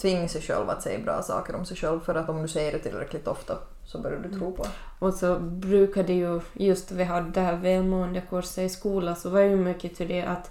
[0.00, 2.72] tvinga sig själv att säga bra saker om sig själv för att om du säger
[2.72, 4.70] det tillräckligt ofta så börjar du tro på det.
[4.98, 9.56] Och så brukade ju, just vi hade det här välmåendekursen i skolan, så var ju
[9.56, 10.50] mycket till det att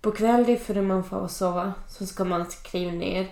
[0.00, 3.22] på kvällen före man får sova så ska man skriva ner.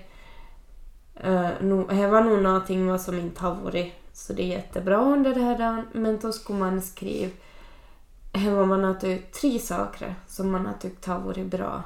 [1.25, 5.01] Uh, nu, det var nog någonting vad som inte har varit så det är jättebra
[5.01, 7.33] under det här dagen, men då skulle man skriva
[8.33, 11.83] det vad man har tyckt, tre saker som man har tyckt har varit bra.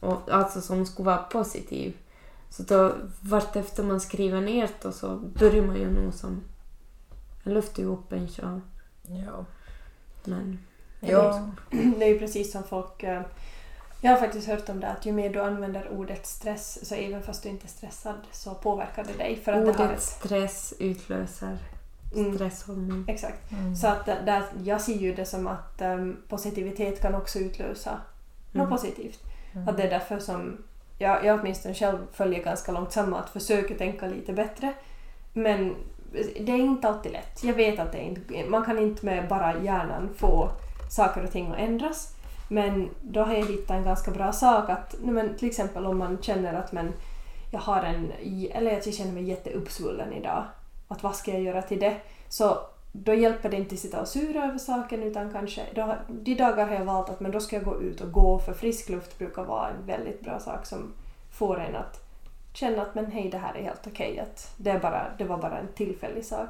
[0.00, 1.96] Och, alltså som skulle vara positiv.
[2.50, 6.40] Så då vartefter man skriver ner det så börjar man ju nog som
[7.44, 8.60] jag lyfter ju upp en så,
[9.02, 9.44] Ja.
[10.24, 10.58] men
[11.00, 11.50] Ja.
[11.70, 13.02] Det är ju precis som folk...
[13.02, 13.22] eh,
[14.00, 17.22] Jag har faktiskt hört om det att ju mer du använder ordet stress så även
[17.22, 19.36] fast du inte är stressad så påverkar det dig.
[19.44, 21.58] För att det har ordet ett, stress utlöser
[22.14, 22.34] Mm.
[22.34, 23.04] stresshormon.
[23.08, 23.52] exakt.
[23.52, 23.76] Mm.
[23.76, 28.00] Så att där, jag ser ju det som att em, positivitet kan också utlösa
[28.52, 28.68] något Mm.
[28.70, 29.20] positivt.
[29.54, 29.68] Mm.
[29.68, 30.56] Att det är därför som
[30.98, 34.72] jag, jag åtminstone själv följer ganska långt samma, att försöka tänka lite bättre.
[35.32, 35.74] Men
[36.40, 37.44] det är inte alltid lätt.
[37.44, 40.50] Jag vet att det inte, man kan inte med bara hjärnan få
[40.90, 42.16] saker och ting att ändras.
[42.48, 46.18] Men då har jag hittat en ganska bra sak att men, till exempel om man
[46.22, 46.92] känner att men,
[47.52, 48.12] jag har en,
[48.50, 50.44] eller att jag känner mig jätteuppsvullen idag.
[50.88, 51.96] Att vad ska jag göra till det?
[52.28, 52.58] Så
[53.04, 56.66] då hjälper det inte att sitta och sura över saken utan kanske, då, de dagar
[56.66, 59.18] har jag valt att men då ska jag gå ut och gå för frisk luft
[59.18, 60.92] brukar vara en väldigt bra sak som
[61.30, 62.06] får en att
[62.52, 65.38] känna att men hej det här är helt okej, att det, är bara, det var
[65.38, 66.48] bara en tillfällig sak.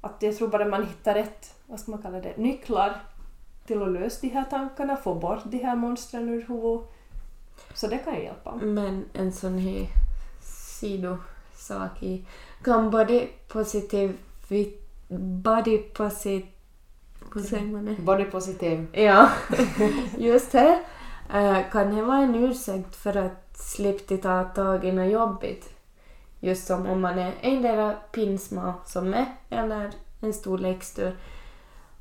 [0.00, 3.00] Att jag tror bara man hittar rätt, vad ska man kalla det, nycklar
[3.66, 6.90] till att lösa de här tankarna, få bort de här monstren ur huvudet.
[7.74, 8.54] Så det kan ju hjälpa.
[8.54, 9.86] Men en sån här
[10.42, 12.24] sidosak i
[12.62, 14.16] kan både positiv
[15.08, 16.46] body positiv
[17.34, 18.02] hur säger man det?
[18.02, 18.86] Body positive.
[18.92, 19.30] Ja,
[20.18, 20.80] just det.
[21.34, 25.72] Eh, kan det vara en ursäkt för att slippa ta tag i något jobbigt?
[26.40, 29.90] Just som om man är endera pinsmal som är eller
[30.20, 31.16] en stor läxtur.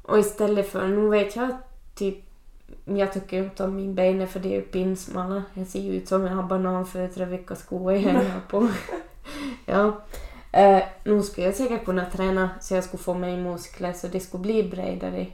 [0.02, 1.58] Och istället för, nu vet jag
[1.96, 2.18] typ,
[2.86, 5.44] jag tycker inte om min ben för det är pinsmala.
[5.54, 8.70] Jag ser ju ut som jag har bananfötter vilka skor jag har på.
[9.65, 10.02] ja.
[10.56, 14.20] Eh, nu skulle jag säkert kunna träna så jag skulle få mig muskler så det
[14.20, 15.28] skulle bli bredare.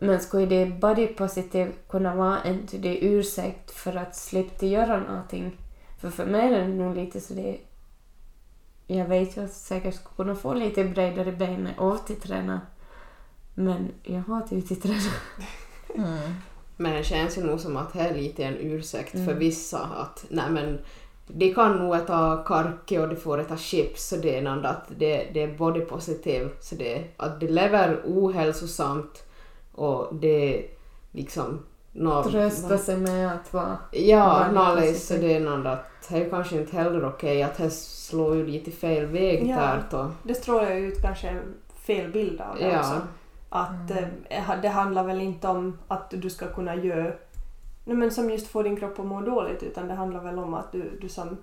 [0.00, 5.56] Men skulle det body positive kunna vara en tydlig ursäkt för att slippa göra någonting?
[6.00, 7.58] För för mig är det nog lite så det...
[8.86, 12.60] Jag vet ju att jag säkert skulle kunna få lite bredare ben av till träna.
[13.54, 15.00] Men jag hatar ju till träna.
[15.94, 16.34] Mm.
[16.76, 19.38] Men det känns ju nog som att det är lite en ursäkt för Mm.
[19.38, 20.78] vissa att nej men
[21.34, 24.84] de kan nog äta karke och de får äta chips så det är något att
[24.98, 29.22] det, det är body positive så det att de lever ohälsosamt
[29.72, 30.64] och det
[31.12, 31.58] liksom
[31.92, 33.78] nå- Trösta sig med att vara...
[33.92, 37.70] Ja, nallis så det är något att det är kanske inte heller okej att det
[37.70, 39.56] slår ju lite fel väg Ja.
[39.56, 41.54] där och Det strålar ju ut kanske en
[41.86, 42.78] fel bild av det ja.
[42.78, 43.00] också.
[43.48, 47.12] Att eh, det handlar väl inte om att du ska kunna göra
[47.84, 50.54] nej, men som just får din kropp att må dåligt utan det handlar väl om
[50.54, 51.36] att du, du som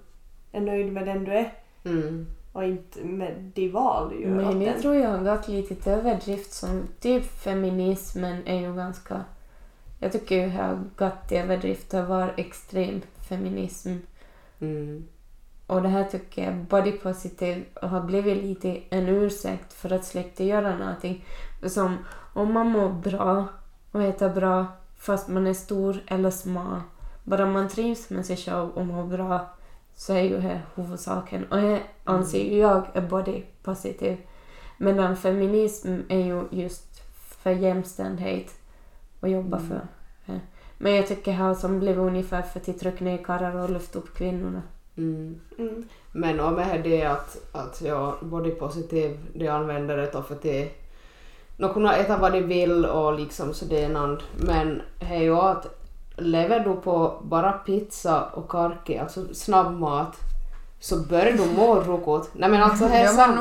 [0.51, 1.53] är nöjd med den du är
[1.85, 2.27] Mm.
[2.53, 4.81] och inte med de val du gör Men jag den.
[4.81, 9.21] tror jag har gått lite till överdrift som typ feminismen är ju ganska...
[9.99, 13.95] Jag tycker ju har gått till överdrift och var extrem feminism.
[14.59, 15.07] Mm.
[15.67, 20.43] Och det här tycker jag body positive har blivit lite en ursäkt för att slippa
[20.43, 21.25] göra någonting.
[21.65, 21.97] Som
[22.33, 23.45] om man mår bra
[23.91, 24.65] och äter bra
[24.97, 26.81] fast man är stor eller smal.
[27.23, 29.49] Bara man trivs med sig själv och mår bra
[29.95, 31.45] så är ju det huvudsaken.
[31.51, 34.17] Och det anser ju jag är body positive.
[34.77, 37.01] Medan feminism är ju just
[37.43, 38.55] för jämställdhet
[39.19, 39.69] och jobba Mm.
[39.69, 39.75] för
[40.25, 40.39] det.
[40.77, 44.15] Men jag tycker här som blev ungefär för att trycka ner karlar och lyfta upp
[44.15, 44.61] kvinnorna.
[44.97, 45.39] Mm.
[45.57, 45.87] Mm.
[46.11, 50.41] Men om det är det att, att jag body positive, de använder det för att
[51.57, 55.35] de kunna äta vad de vill och liksom så det är någon, men är ju
[55.37, 55.67] att
[56.17, 60.15] lever du på bara pizza och karke, alltså snabbmat,
[60.79, 62.29] så börjar du må ruckot.
[62.33, 63.37] Nej men alltså det är sant.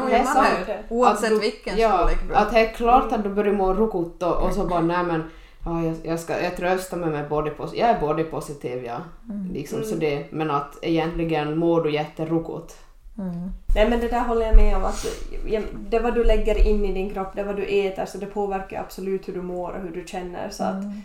[0.66, 0.82] det är.
[0.88, 4.36] Oavsett du- vilken Ja, storlek att det är klart att du börjar må ruckot och,
[4.42, 5.22] och så bara nej men
[5.64, 7.80] ja, jag, jag, ska, jag tröstar mig med body positive.
[7.86, 8.96] Jag är body positive ja.
[9.52, 9.98] Liksom, så Mm.
[10.00, 12.76] det, men att egentligen mår du jätteruckot.
[13.18, 13.50] Mm.
[13.74, 14.84] Nej men det där håller jag med om.
[14.84, 15.06] Att
[15.90, 18.80] det vad du lägger in i din kropp, det vad du äter, så det påverkar
[18.80, 20.50] absolut hur du mår och hur du känner.
[20.50, 21.02] Så att Mm.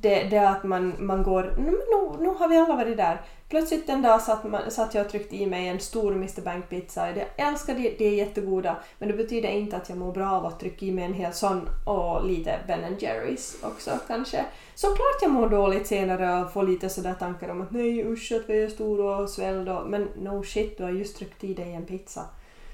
[0.00, 3.20] Det, det att man, man går, "Nej, men nu, nu har vi alla varit där.
[3.48, 6.68] Plötsligt en dag satt, man, satt jag och tryckte i mig en stor Mr Bank
[6.68, 7.08] pizza.
[7.10, 8.76] Jag älskar det, det är jättegoda.
[8.98, 11.32] Men det betyder inte att jag mår bra av att trycka i mig en hel
[11.32, 14.44] sån och lite Ben Jerrys också kanske.
[14.74, 18.48] Såklart jag mår dåligt senare och får lite sådär tankar om att nej usch att
[18.50, 21.74] vi är stora och svälld och, men no shit du har just tryckt i dig
[21.74, 22.24] en pizza.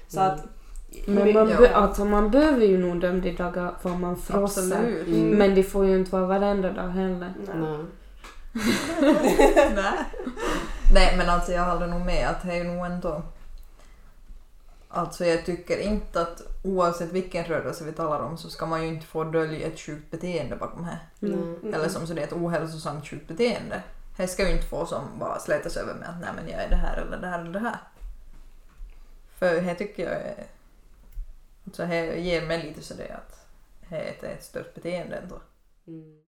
[0.07, 0.31] Så Mm.
[0.33, 0.39] att
[1.07, 1.57] Men man, Ja.
[1.57, 4.61] be- alltså man behöver ju nog de dagar var man frossar.
[4.63, 5.07] Absolut.
[5.07, 5.29] Mm.
[5.29, 7.33] Men det får ju inte vara varenda dag heller.
[9.75, 10.05] nej.
[10.93, 11.17] Nej.
[11.17, 13.21] Men alltså jag håller nog med att det är nog ändå...
[14.89, 18.87] Alltså jag tycker inte att oavsett vilken rörelse vi talar om så ska man ju
[18.87, 20.87] inte få dölja ett sjukt beteende bakom
[21.19, 21.27] det.
[21.27, 21.55] Mm.
[21.63, 21.73] Nej.
[21.73, 23.81] Eller som så det är ett ohälsosamt sjukt beteende.
[24.17, 26.69] Det ska ju inte få som bara slätas över med att nej men jag är
[26.69, 27.77] det här eller det här eller det här.
[29.39, 30.43] För det tycker jag är...
[31.73, 33.47] Så det ger mig lite så det att
[33.89, 35.41] det är ett, ett stört beteende ändå.
[35.87, 36.21] Mm.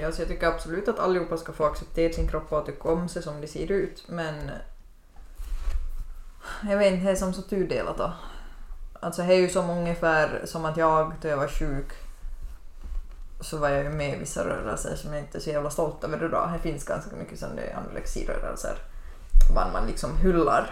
[0.00, 3.08] Ja, så jag tycker absolut att allihopa ska få acceptera sin kropp och tycka om
[3.08, 4.50] sig som de ser ut, men
[6.68, 8.12] jag vet inte, det är som så tudelat då.
[9.00, 11.92] Alltså det är ju som ungefär som att jag, då jag var sjuk,
[13.40, 16.04] så var jag ju med i vissa rörelser som jag inte är så jävla stolt
[16.04, 16.50] över idag.
[16.52, 18.74] Det finns ganska mycket som det är anorexirörelser,
[19.54, 20.70] var man liksom hyllar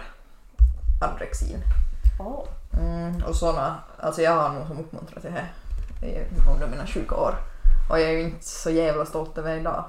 [1.01, 1.63] anorexin.
[2.73, 7.35] Mm, och såna, alltså jag har nog som uppmuntrat till det under mina sjuka år.
[7.89, 9.85] Och jag är ju inte så jävla stolt över idag.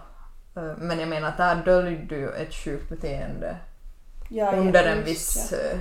[0.56, 3.56] Eh, Men jag menar att där döljde du ett sjukt beteende
[4.28, 5.78] Ja, under en viss ja.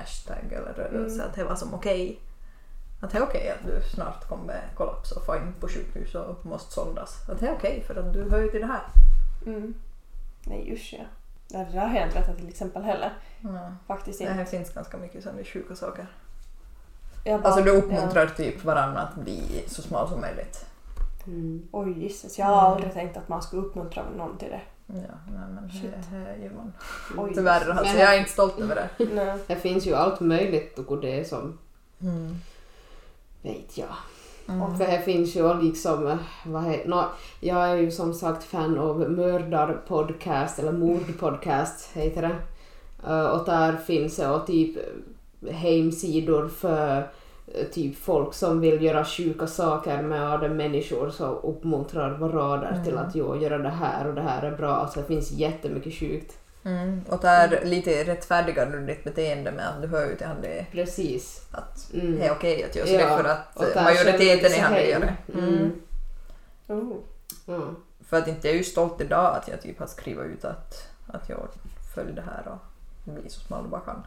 [0.00, 1.14] Hashtag eller rörelse.
[1.14, 1.26] Mm.
[1.26, 2.20] Att det var som okej.
[3.00, 6.46] Att det är okej att du snart kommer kollapsa och få in på sjukhus och
[6.46, 7.28] måste såldas.
[7.28, 8.82] Att det är okej för att du hör ju till det här.
[9.46, 9.74] Mm.
[10.46, 11.04] Nej usch ja.
[11.48, 13.12] Det där har jag inte berättat till exempel heller.
[13.44, 13.56] Mm.
[13.86, 14.34] Faktiskt Det inte.
[14.34, 16.06] här finns ganska mycket sådana sjuka saker.
[17.24, 20.66] Bara- Alltså du uppmuntrar typ varandra att bli så smal som möjligt.
[21.26, 21.68] Mm.
[21.72, 21.78] Ja.
[21.78, 24.60] Oj gisses, jag har aldrig tänkt att man skulle uppmuntra någon till det.
[24.94, 25.90] Ja, nej men Shit.
[26.12, 26.72] det, det man.
[27.16, 27.32] Oj.
[27.34, 29.04] Tyvärr, alltså, Men- jag är inte stolt över det.
[29.14, 29.38] Nej.
[29.46, 31.58] Det finns ju allt möjligt och det som
[32.02, 32.34] Mm.
[33.42, 33.88] vet jag.
[34.48, 34.78] Mm.
[34.78, 37.04] För här finns ju liksom, eh, vad heter, no,
[37.40, 42.36] jag är ju som sagt fan av mördarpodcast eller mordpodcast heter det.
[43.10, 44.76] Eh, och där finns det typ
[45.50, 47.04] hemsidor för eh,
[47.72, 52.18] typ folk som vill göra sjuka saker med andra människor så uppmuntrar
[52.84, 53.06] till Mm.
[53.06, 54.70] att jo, göra det här och det här är bra.
[54.74, 56.36] Alltså det finns jättemycket sjukt.
[56.64, 57.00] Mm.
[57.08, 60.66] Och där lite rättfärdigar du ditt beteende med att du hör ju till han det
[60.72, 61.46] Precis.
[61.52, 62.18] att Mm.
[62.18, 65.00] det är okej att göra Ja, det för att eh, majoriteten i han det gör
[65.00, 65.16] det.
[65.38, 65.48] Mm.
[65.48, 65.72] Mm.
[66.92, 66.96] Oh.
[67.46, 67.60] Ja.
[68.06, 70.88] För att inte jag är ju stolt idag att jag typ har skrivit ut att,
[71.06, 72.42] att jag för följ det här
[73.06, 74.02] och bli så smal du bara kan.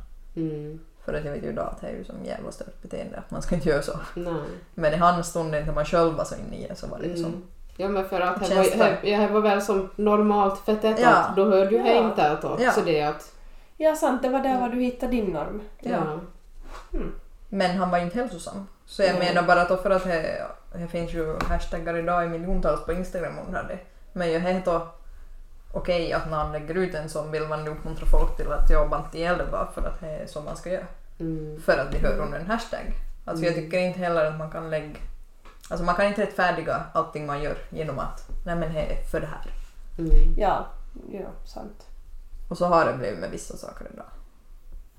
[1.05, 1.05] Mm.
[1.05, 3.31] För att jag vet ju idag att det är ju som jävla stört beteende att
[3.31, 3.99] man ska inte göra så.
[4.15, 4.33] Nej.
[4.73, 7.07] Men i hans stund när man själv var så inne i det så var det
[7.07, 7.25] ju som...
[7.25, 7.43] Mm.
[7.77, 11.09] Ja men för att det var, ja, det var väl som normalt för tätt Ja.
[11.09, 11.93] att då hörde ju Ja.
[11.93, 12.09] ja.
[12.09, 12.61] inte åt.
[12.61, 12.71] Ja.
[12.71, 13.33] Så det är att...
[13.77, 14.21] Ja, sant.
[14.21, 15.61] Det var där var du hittade din norm.
[15.79, 16.19] Ja.
[17.49, 18.67] Men han var ju inte hälsosam.
[18.85, 22.85] Så jag menar bara att för att det, det finns ju hashtaggar idag i miljontals
[22.85, 23.83] på Instagram om det här.
[24.13, 24.67] Men ju helt
[25.73, 29.05] okej att när han lägger ut en sån vill man uppmuntra folk till att jobba
[29.05, 30.85] inte ihjäl det bara för att det är så man ska göra.
[31.19, 31.61] Mm.
[31.61, 32.93] För att vi hör under en hashtag.
[33.25, 33.65] Alltså jag Mm.
[33.65, 34.95] tycker inte heller att man kan lägga...
[35.69, 39.19] Alltså man kan inte rättfärdiga allting man gör genom att nej men det är för
[39.19, 39.51] det här.
[39.97, 40.33] Mm.
[40.37, 40.65] Ja,
[41.11, 41.87] ja, sant.
[42.49, 44.05] Och så har det blivit med vissa saker idag.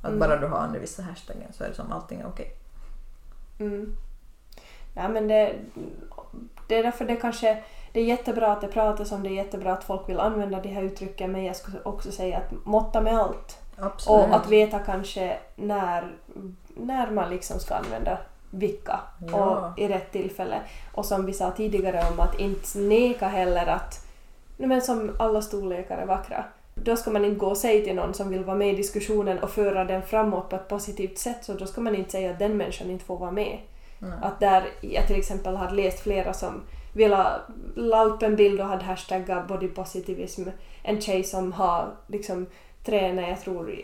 [0.00, 0.18] Att Mm.
[0.18, 2.56] bara du har under vissa hashtaggen så är det som allting är okej.
[3.58, 3.96] Mm.
[4.94, 5.54] Ja, men det,
[6.68, 7.62] det är därför det kanske
[7.94, 10.68] det är jättebra att det pratas om det, är jättebra att folk vill använda de
[10.68, 13.58] här uttrycken men jag skulle också säga att måtta med allt.
[13.78, 14.28] Absolut.
[14.28, 16.12] Och att veta kanske när,
[16.74, 18.18] när man liksom ska använda
[18.50, 19.36] vilka Ja.
[19.46, 20.60] och i rätt tillfälle.
[20.94, 24.06] Och som vi sa tidigare om att inte neka heller att
[24.56, 26.44] men som alla storlekar är vackra.
[26.74, 29.38] Då ska man inte gå och säga till någon som vill vara med i diskussionen
[29.38, 32.38] och föra den framåt på ett positivt sätt så då ska man inte säga att
[32.38, 33.58] den människan inte får vara med.
[33.98, 34.12] Nej.
[34.22, 36.62] Att där jag till exempel hade läst flera som
[36.94, 37.26] ville
[37.74, 40.48] la upp en bild och hade hashtaggat body positivism.
[40.82, 42.46] En tjej som har liksom
[42.84, 43.74] tränat, jag tror,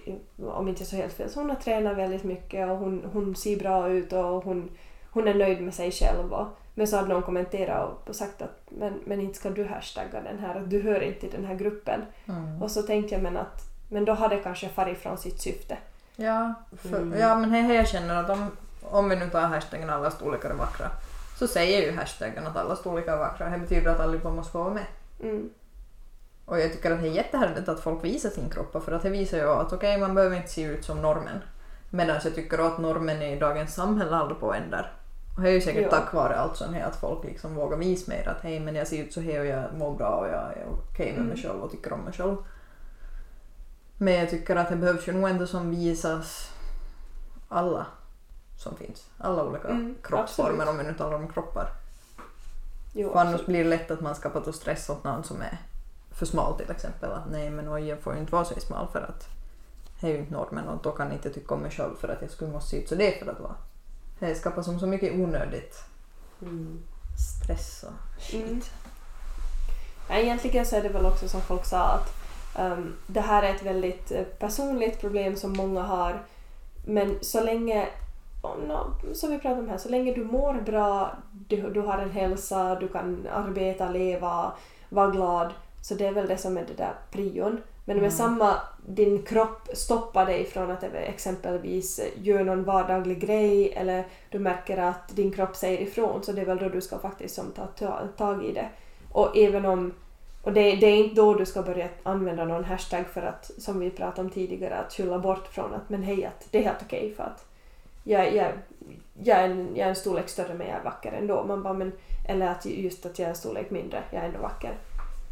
[0.44, 3.56] om inte så helt fel, så hon har tränat väldigt mycket och hon, hon ser
[3.56, 4.70] bra ut och hon,
[5.10, 6.32] hon är nöjd med sig själv.
[6.32, 10.20] Och, men så hade någon kommenterat och sagt att men, men inte ska du hashtagga
[10.20, 12.00] den här, att du hör inte till den här gruppen.
[12.28, 12.62] Mm.
[12.62, 15.76] Och så tänkte jag men att men då har det kanske farit från sitt syfte.
[16.16, 17.20] Ja, för, Mm.
[17.20, 18.50] ja men här jag känner att om,
[18.82, 20.86] om vi nu tar hashtaggen alla storlekar är vackra
[21.40, 23.50] så säger ju hashtaggen att alla storlekar är vackra.
[23.50, 24.86] Det betyder att allihopa måste få vara med.
[25.20, 25.50] Mm.
[26.44, 29.10] Och jag tycker att det är jättehärligt att folk visar sin kropp för att det
[29.10, 31.38] visar ju att okej man behöver inte se ut som normen.
[31.90, 34.86] Medan jag tycker att normen i dagens samhälle håller på att ändra.
[35.36, 35.90] Och det är ju säkert Ja.
[35.90, 38.86] tack vare allt sånt här att folk liksom vågar visa mer att hej men jag
[38.88, 41.36] ser ut så här och jag mår bra och jag är okej med mig Mm.
[41.36, 42.36] själv och tycker om mig själv.
[43.98, 46.52] Men jag tycker att det behövs ju nog ändå som visas
[47.48, 47.86] alla
[48.60, 49.06] som finns.
[49.18, 50.68] Alla olika Mm, kroppsformer absolut.
[50.68, 51.72] om vi nu talar om kroppar.
[52.92, 55.58] Jo, För annars blir det lätt att man skapar stress åt någon som är
[56.12, 57.12] för smal till exempel.
[57.12, 59.28] Att nej men oj, jag får ju inte vara så smal för att
[60.00, 62.08] det är ju inte normen och då kan jag inte tycka om mig själv för
[62.08, 63.54] att jag skulle måste se ut så det är för att vara.
[64.18, 65.84] Det skapar som så mycket onödigt
[66.42, 66.82] Mm.
[67.42, 68.44] stress och skit.
[68.44, 68.60] Mm.
[70.08, 72.14] Ja, egentligen så är det väl också som folk sa att
[72.56, 76.22] ehm, det här är ett väldigt eh, personligt problem som många har.
[76.86, 77.88] Men så länge,
[79.14, 81.16] som vi pratade om här, så länge du mår bra,
[81.48, 84.52] du, du har en hälsa, du kan arbeta, leva,
[84.88, 85.52] vara glad.
[85.82, 87.60] Så det är väl det som är det där prion.
[87.84, 88.10] Men med Mm.
[88.10, 88.54] samma,
[88.86, 95.16] din kropp stoppar dig från att exempelvis göra någon vardaglig grej eller du märker att
[95.16, 97.98] din kropp säger ifrån så det är väl då du ska faktiskt som ta, ta
[98.16, 98.68] tag i det.
[99.12, 99.92] Och även om
[100.42, 103.80] och det, det är inte då du ska börja använda någon hashtag för att, som
[103.80, 106.82] vi pratade om tidigare, att skylla bort från att men hej, att det är helt
[106.82, 107.46] okej för att
[108.10, 108.52] jag, jag,
[109.22, 111.44] jag, är en, jag är en storlek större men jag är vacker ändå.
[111.44, 111.92] Man bara, men,
[112.28, 114.74] eller att just att jag är en storlek mindre, jag är ändå vacker.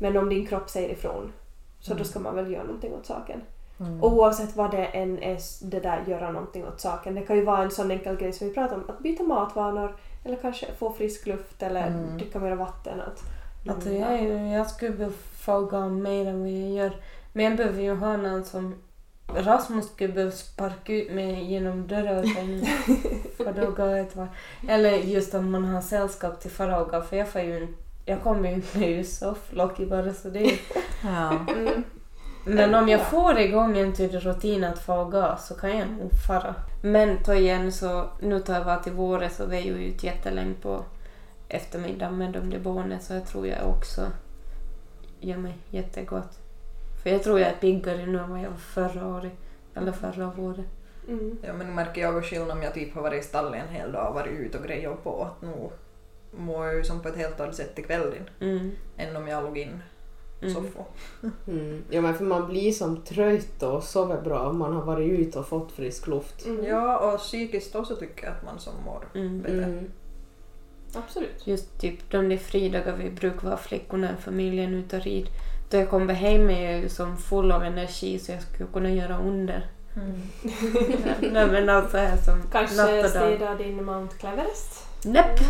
[0.00, 1.32] Men om din kropp säger ifrån
[1.80, 3.40] så då ska man väl göra någonting åt saken.
[3.80, 4.04] Mm.
[4.04, 7.14] Oavsett vad det än är det där göra någonting åt saken.
[7.14, 9.96] Det kan ju vara en sån enkel grej som vi pratar om, att byta matvanor
[10.24, 12.16] eller kanske få frisk luft eller Mm.
[12.18, 13.00] dricka mer vatten.
[13.00, 13.22] Att,
[13.70, 16.92] Alltså jag, jag skulle vilja fråga mer än vad jag gör.
[17.32, 18.74] Men jag behöver ju ha någon som
[19.34, 22.24] Rasmus skulle behöva sparka ut mig genom dörren
[23.36, 24.28] för då går jag ett var.
[24.68, 27.74] Eller just om man har sällskap till Faraga för jag får ju en-
[28.04, 30.58] jag kommer ju med ju sofflock i bara så det
[31.04, 31.38] Ja.
[31.56, 31.84] mm.
[32.44, 36.10] Men om jag får igång en tydlig rutin att få gas så kan jag nog
[36.26, 36.54] fara.
[36.82, 40.06] Men ta igen så, nu tar jag bara till våren så vi är ju ute
[40.06, 40.84] jättelänge på
[41.48, 44.06] eftermiddagen med de där barnen så jag tror jag också
[45.20, 46.38] gör mig jättegott.
[47.09, 49.32] För jag tror jag är piggare nu än vad jag var förra året.
[49.74, 50.64] Eller förra våren.
[51.09, 51.38] Mm.
[51.42, 53.92] ja men nu märker jag skillnad om jag typ har varit i stallet en hel
[53.92, 55.68] dag och varit ute och grejat på att nu
[56.38, 58.70] mår jag ju som på ett helt annat sätt till kvällen Mm.
[58.96, 59.82] än om jag låg in
[60.42, 60.54] Mm.
[60.54, 60.84] soffan.
[61.48, 61.82] Mm.
[61.90, 65.38] Ja men för man blir som trött och sover bra om man har varit ute
[65.38, 66.46] och fått frisk luft.
[66.46, 66.64] Mm.
[66.64, 69.42] Ja och psykiskt också tycker jag att man som mår Mm.
[69.42, 69.64] bättre.
[69.64, 69.90] Mm.
[70.94, 71.46] Absolut.
[71.46, 75.26] Just typ de där fridagar vi brukar vara flickorna i familjen ute och rid.
[75.70, 78.90] Då jag kommer hem är jag ju som full av energi så jag skulle kunna
[78.90, 79.66] göra under.
[79.96, 80.22] Mm.
[81.32, 84.86] Nej men alltså här som Kanske städa din Mount Cleverest?
[85.04, 85.40] Näpp!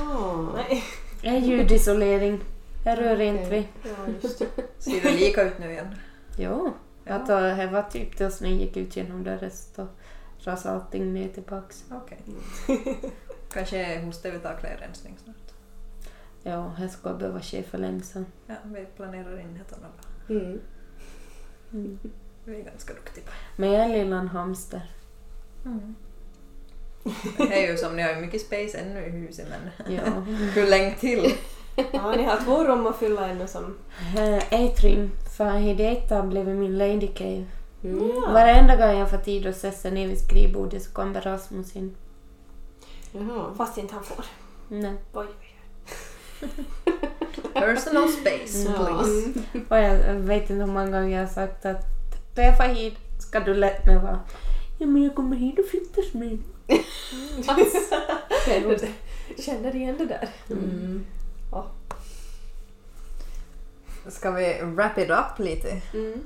[0.55, 0.85] Nej.
[1.23, 2.41] Det är ljudisolering.
[2.85, 3.69] Här rör inte vi.
[3.81, 3.93] Okej.
[4.07, 4.47] Ja, just det.
[4.79, 5.95] Ser det lika ut nu igen?
[6.39, 6.73] Jo.
[7.05, 9.87] Jag tar, det var typ det jag gick ut genom dörren så
[10.41, 11.85] rasade allting ner tillbaks.
[11.91, 12.19] Okej.
[13.53, 15.48] Kanske hos dig vi tar klädrensning snart.
[16.43, 18.27] Ja, här ska jag behöva ske för länge sedan.
[18.47, 19.89] Ja, vi planerar in det bra.
[20.37, 20.61] Mm.
[21.73, 21.99] Mm.
[22.45, 24.83] Vi är ganska duktiga på Men jag är en liten hamster.
[25.65, 25.95] mm.
[27.37, 30.03] Det är ju som, ni har ju mycket space ännu i huset men Ja.
[30.55, 31.33] hur länge till?
[31.93, 33.77] Ja, ni har två rum att fylla ännu som...
[34.17, 37.45] Eh, Atrium, för det har blivit min lady cave.
[37.85, 38.33] Mm.
[38.33, 41.97] Varenda gång jag får tid att sätta ner vid skrivbordet så kommer Rasmus in.
[43.13, 43.55] Jaha.
[43.57, 44.25] Fast inte han får.
[44.69, 44.95] Nej.
[45.13, 45.27] Oj.
[47.55, 48.73] Personal space, Ja.
[48.87, 49.41] please.
[49.69, 51.85] Och jag vet inte hur många gånger jag har sagt att
[52.35, 54.21] då jag får hit ska du lätt mig vara.
[54.79, 56.39] Ja men jag kommer hit och flyttas med.
[59.39, 60.29] Känner igen det där.
[60.51, 61.07] Mm.
[64.09, 65.81] Ska vi wrap it up lite?
[65.95, 66.21] Mm.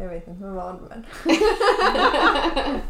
[0.00, 1.06] Jag vet inte med vad men...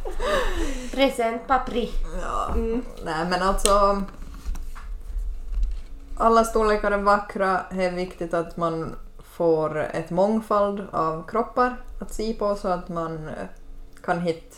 [0.92, 1.90] Present papri.
[2.22, 2.52] Ja.
[2.54, 2.84] Mm.
[3.04, 4.02] Nej men alltså...
[6.18, 7.60] Alla storlekar är vackra.
[7.70, 12.88] Det är viktigt att man får ett mångfald av kroppar att se på så att
[12.88, 13.30] man
[14.04, 14.56] kan hitta...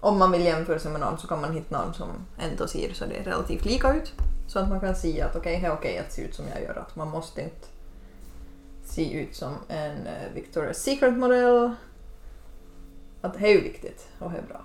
[0.00, 2.08] Om man vill jämföra sig med någon så kan man hitta någon som
[2.38, 4.12] ändå ser så det är relativt lika ut.
[4.48, 6.62] Så att man kan se att okej, det är okej att se ut som jag
[6.62, 6.78] gör.
[6.78, 7.66] Att man måste inte
[8.84, 11.74] se ut som en eh, Victoria's Secret-modell.
[13.20, 14.60] Att det är ju viktigt och det är bra.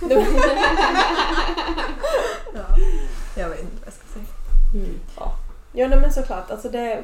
[2.54, 2.76] Ja,
[3.38, 4.24] jag vet inte vad jag ska säga.
[4.74, 5.00] Mm.
[5.72, 6.50] Ja, nej, men såklart.
[6.50, 7.02] Alltså det,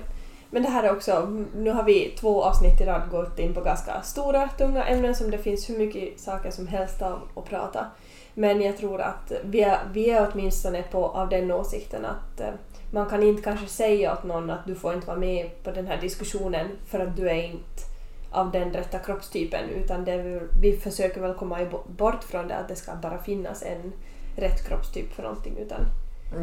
[0.50, 3.60] men det här är också, nu har vi två avsnitt i rad gått in på
[3.60, 7.86] ganska stora, tunga ämnen som det finns hur mycket saker som helst av att prata.
[8.34, 12.54] Men jag tror att vi är, vi är åtminstone på, av den åsikten att eh,
[12.90, 15.86] man kan inte kanske säga åt någon att du får inte vara med på den
[15.86, 17.82] här diskussionen för att du är inte
[18.30, 22.76] av den rätta kroppstypen utan väl- vi försöker väl komma bort från det att det
[22.76, 23.92] ska bara finnas en
[24.36, 25.80] rätt kroppstyp för någonting utan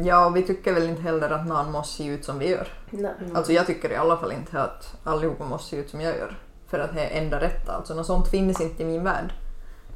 [0.04, 2.68] Ja, och vi tycker väl inte heller att någon måste se ut som vi gör.
[2.90, 3.12] nej.
[3.34, 6.38] Alltså jag tycker i alla fall inte att allihopa måste se ut som jag gör.
[6.66, 7.72] För att det är enda rätta.
[7.72, 9.32] Alltså något sånt finns inte i min värld.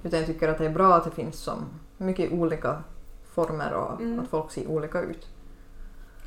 [0.02, 1.64] Utan jag tycker att det är bra att det finns som
[1.96, 2.82] mycket olika
[3.34, 4.20] former och Mm.
[4.20, 5.26] att folk ser olika ut.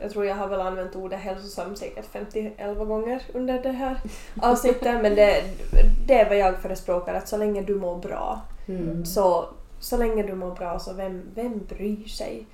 [0.02, 4.02] Jag tror jag har väl använt ordet hälsosam säkert 50-11 gånger under det här
[4.42, 5.44] avsnittet men det,
[6.08, 9.06] det är vad jag förespråkar att så länge du mår bra Mm.
[9.06, 9.46] så,
[9.80, 12.48] så länge du mår bra så vem, vem bryr sig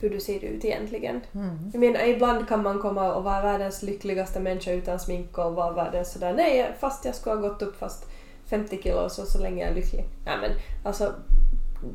[0.00, 1.20] hur du ser ut egentligen?
[1.32, 1.70] Mm.
[1.72, 5.72] Jag menar ibland kan man komma och vara världens lyckligaste människa utan smink och vara
[5.72, 8.08] världens sådär nej fast jag skulle ha gått upp fast
[8.46, 10.04] 50 kilo så, så länge jag är lycklig.
[10.24, 10.50] Ja, men,
[10.84, 11.14] alltså,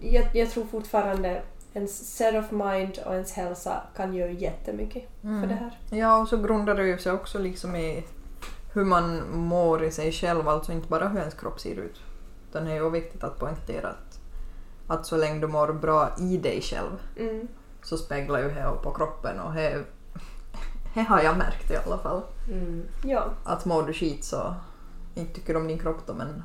[0.02, 1.42] jag, jag tror fortfarande
[1.74, 5.80] ens set of mind och ens hälsa kan göra jättemycket för det här.
[5.90, 8.04] Ja, och så grundar det ju sig också liksom i
[8.74, 12.02] hur man mår i sig själv, alltså inte bara hur ens kropp ser ut.
[12.50, 14.20] Utan det är ju viktigt att poängtera att,
[14.88, 17.48] att så länge du mår bra i dig själv Mm.
[17.84, 19.84] Så speglar ju det på kroppen och det,
[20.94, 22.22] det har jag märkt i alla fall.
[22.48, 22.84] Mm.
[23.04, 23.26] Ja.
[23.44, 24.56] Att mår du skit så
[25.16, 26.44] inte tycker om din kropp då men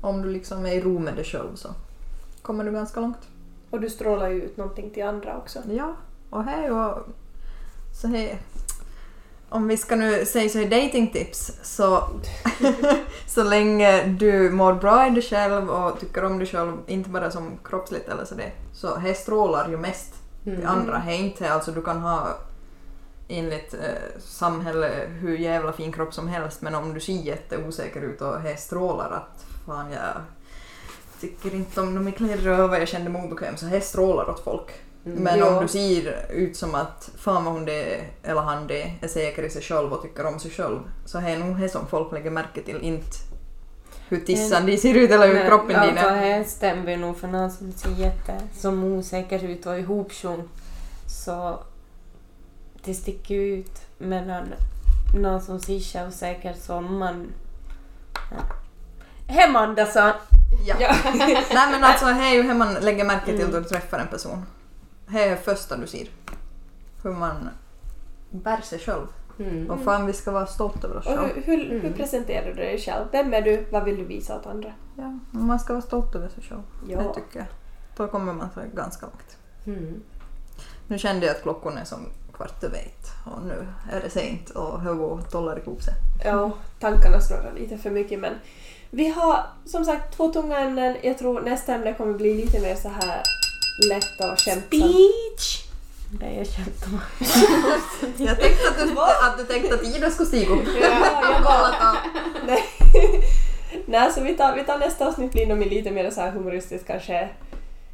[0.00, 1.68] om du liksom är i ro med dig själv så
[2.42, 3.28] kommer du ganska långt.
[3.70, 5.58] Och du strålar ju ut någonting till andra också.
[5.70, 5.96] Ja,
[6.30, 6.94] och här är ju...
[7.92, 8.38] Så här,
[9.48, 12.08] om vi ska nu säga så här datingtips så
[13.26, 17.30] så länge du mår bra i dig själv och tycker om dig själv, inte bara
[17.30, 20.14] som kroppsligt eller så det, så här strålar ju mest
[20.46, 20.66] Mm.
[20.66, 20.98] andra.
[20.98, 22.38] Här inte, alltså du kan ha
[23.28, 24.90] enligt eh, samhälle
[25.20, 29.10] hur jävla fin kropp som helst men om du ser jätteosäker ut och här strålar
[29.10, 30.22] att fan jag
[31.20, 34.44] tycker inte om de kläder och vad jag kände mig obekväm så här strålar åt
[34.44, 34.70] folk.
[35.06, 35.18] Mm.
[35.18, 35.56] Men Ja.
[35.56, 39.42] om du ser ut som att fan vad hon det eller han det är säker
[39.42, 42.30] i sig själv och tycker om sig själv så är nog det som folk lägger
[42.30, 43.16] märke till, inte
[44.08, 46.38] hur tissan de ser ut eller hur kroppen din är.
[46.38, 50.48] det stämmer nog för någon som ser jätte som osäker ut och ihopsjung
[51.06, 51.58] så
[52.84, 53.80] det sticker ut.
[53.98, 54.54] Medan
[55.14, 57.32] någon som ser självsäker som man...
[58.30, 58.42] Ja.
[59.26, 60.12] Hem Andersson!
[60.66, 60.94] Ja.
[61.54, 64.06] Nej men alltså det är ju hur man lägger märke till då du träffar en
[64.06, 64.46] person.
[65.08, 66.08] Det är det första du ser.
[67.02, 67.50] Hur man
[68.30, 69.06] bär sig själv.
[69.38, 69.70] Mm.
[69.70, 71.26] Och fan vi ska vara stolta över oss själva.
[71.26, 71.92] hur, hur, hur Mm.
[71.92, 73.06] presenterar du dig själv?
[73.12, 73.66] Vem är du?
[73.70, 74.72] Vad vill du visa åt andra?
[74.96, 76.62] Ja, man ska vara stolt över sig själv.
[76.88, 76.98] Ja.
[76.98, 77.46] Det tycker jag.
[77.96, 79.36] Då kommer man så ganska långt.
[79.66, 80.02] Mm.
[80.88, 81.98] Nu kände jag att klockan är som
[82.32, 85.94] kvart över ett och nu är det sent och Hugo tollar ihop sig.
[86.24, 88.32] Ja, tankarna snurrar lite för mycket men
[88.90, 90.96] vi har som sagt två tunga ämnen.
[91.02, 93.22] Jag tror nästa ämne kommer bli lite mer så här
[93.88, 94.64] lätt och skämtsamt.
[94.66, 95.65] Speech!
[96.10, 97.02] Nej, jag skämtar bara.
[98.28, 100.68] Jag tänkte att du, att du tänkte att Ida skulle stiga upp.
[100.80, 101.96] Ja, jag bara...
[102.46, 102.62] Nej.
[103.86, 106.86] Nej, så vi tar, vi tar nästa avsnitt blir nog lite mer så här humoristiskt
[106.86, 107.28] kanske.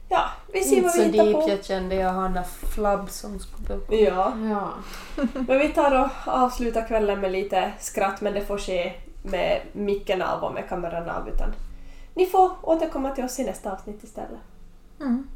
[0.08, 1.48] Ja, vi ser Inte vad så vi hittar deep, på.
[1.48, 2.44] jag kände jag har den
[2.74, 3.86] flabb som skulle upp.
[3.92, 4.70] Ja, Ja.
[5.48, 8.92] men vi tar och avslutar kvällen med lite skratt men det får ske
[9.22, 11.54] med micken av och med kameran av utan
[12.14, 14.40] ni får återkomma till oss i nästa avsnitt istället.
[15.00, 15.28] Mm.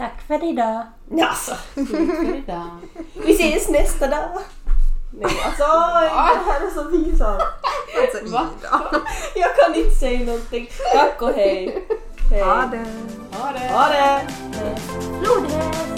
[0.00, 0.82] Tack för idag.
[1.10, 2.70] Jaså, Slut för idag.
[3.26, 4.38] vi ses nästa dag!
[5.12, 5.64] Nej alltså,
[6.02, 7.42] det här är så pinsamt.
[8.00, 8.46] Alltså Va?
[8.60, 9.00] Ida.
[9.34, 10.68] Jag kan inte säga någonting.
[10.94, 11.84] Tack och hej!
[12.30, 12.42] hej.
[12.42, 12.86] Ha det.
[13.32, 13.68] Ha det!
[13.72, 15.89] Ha det!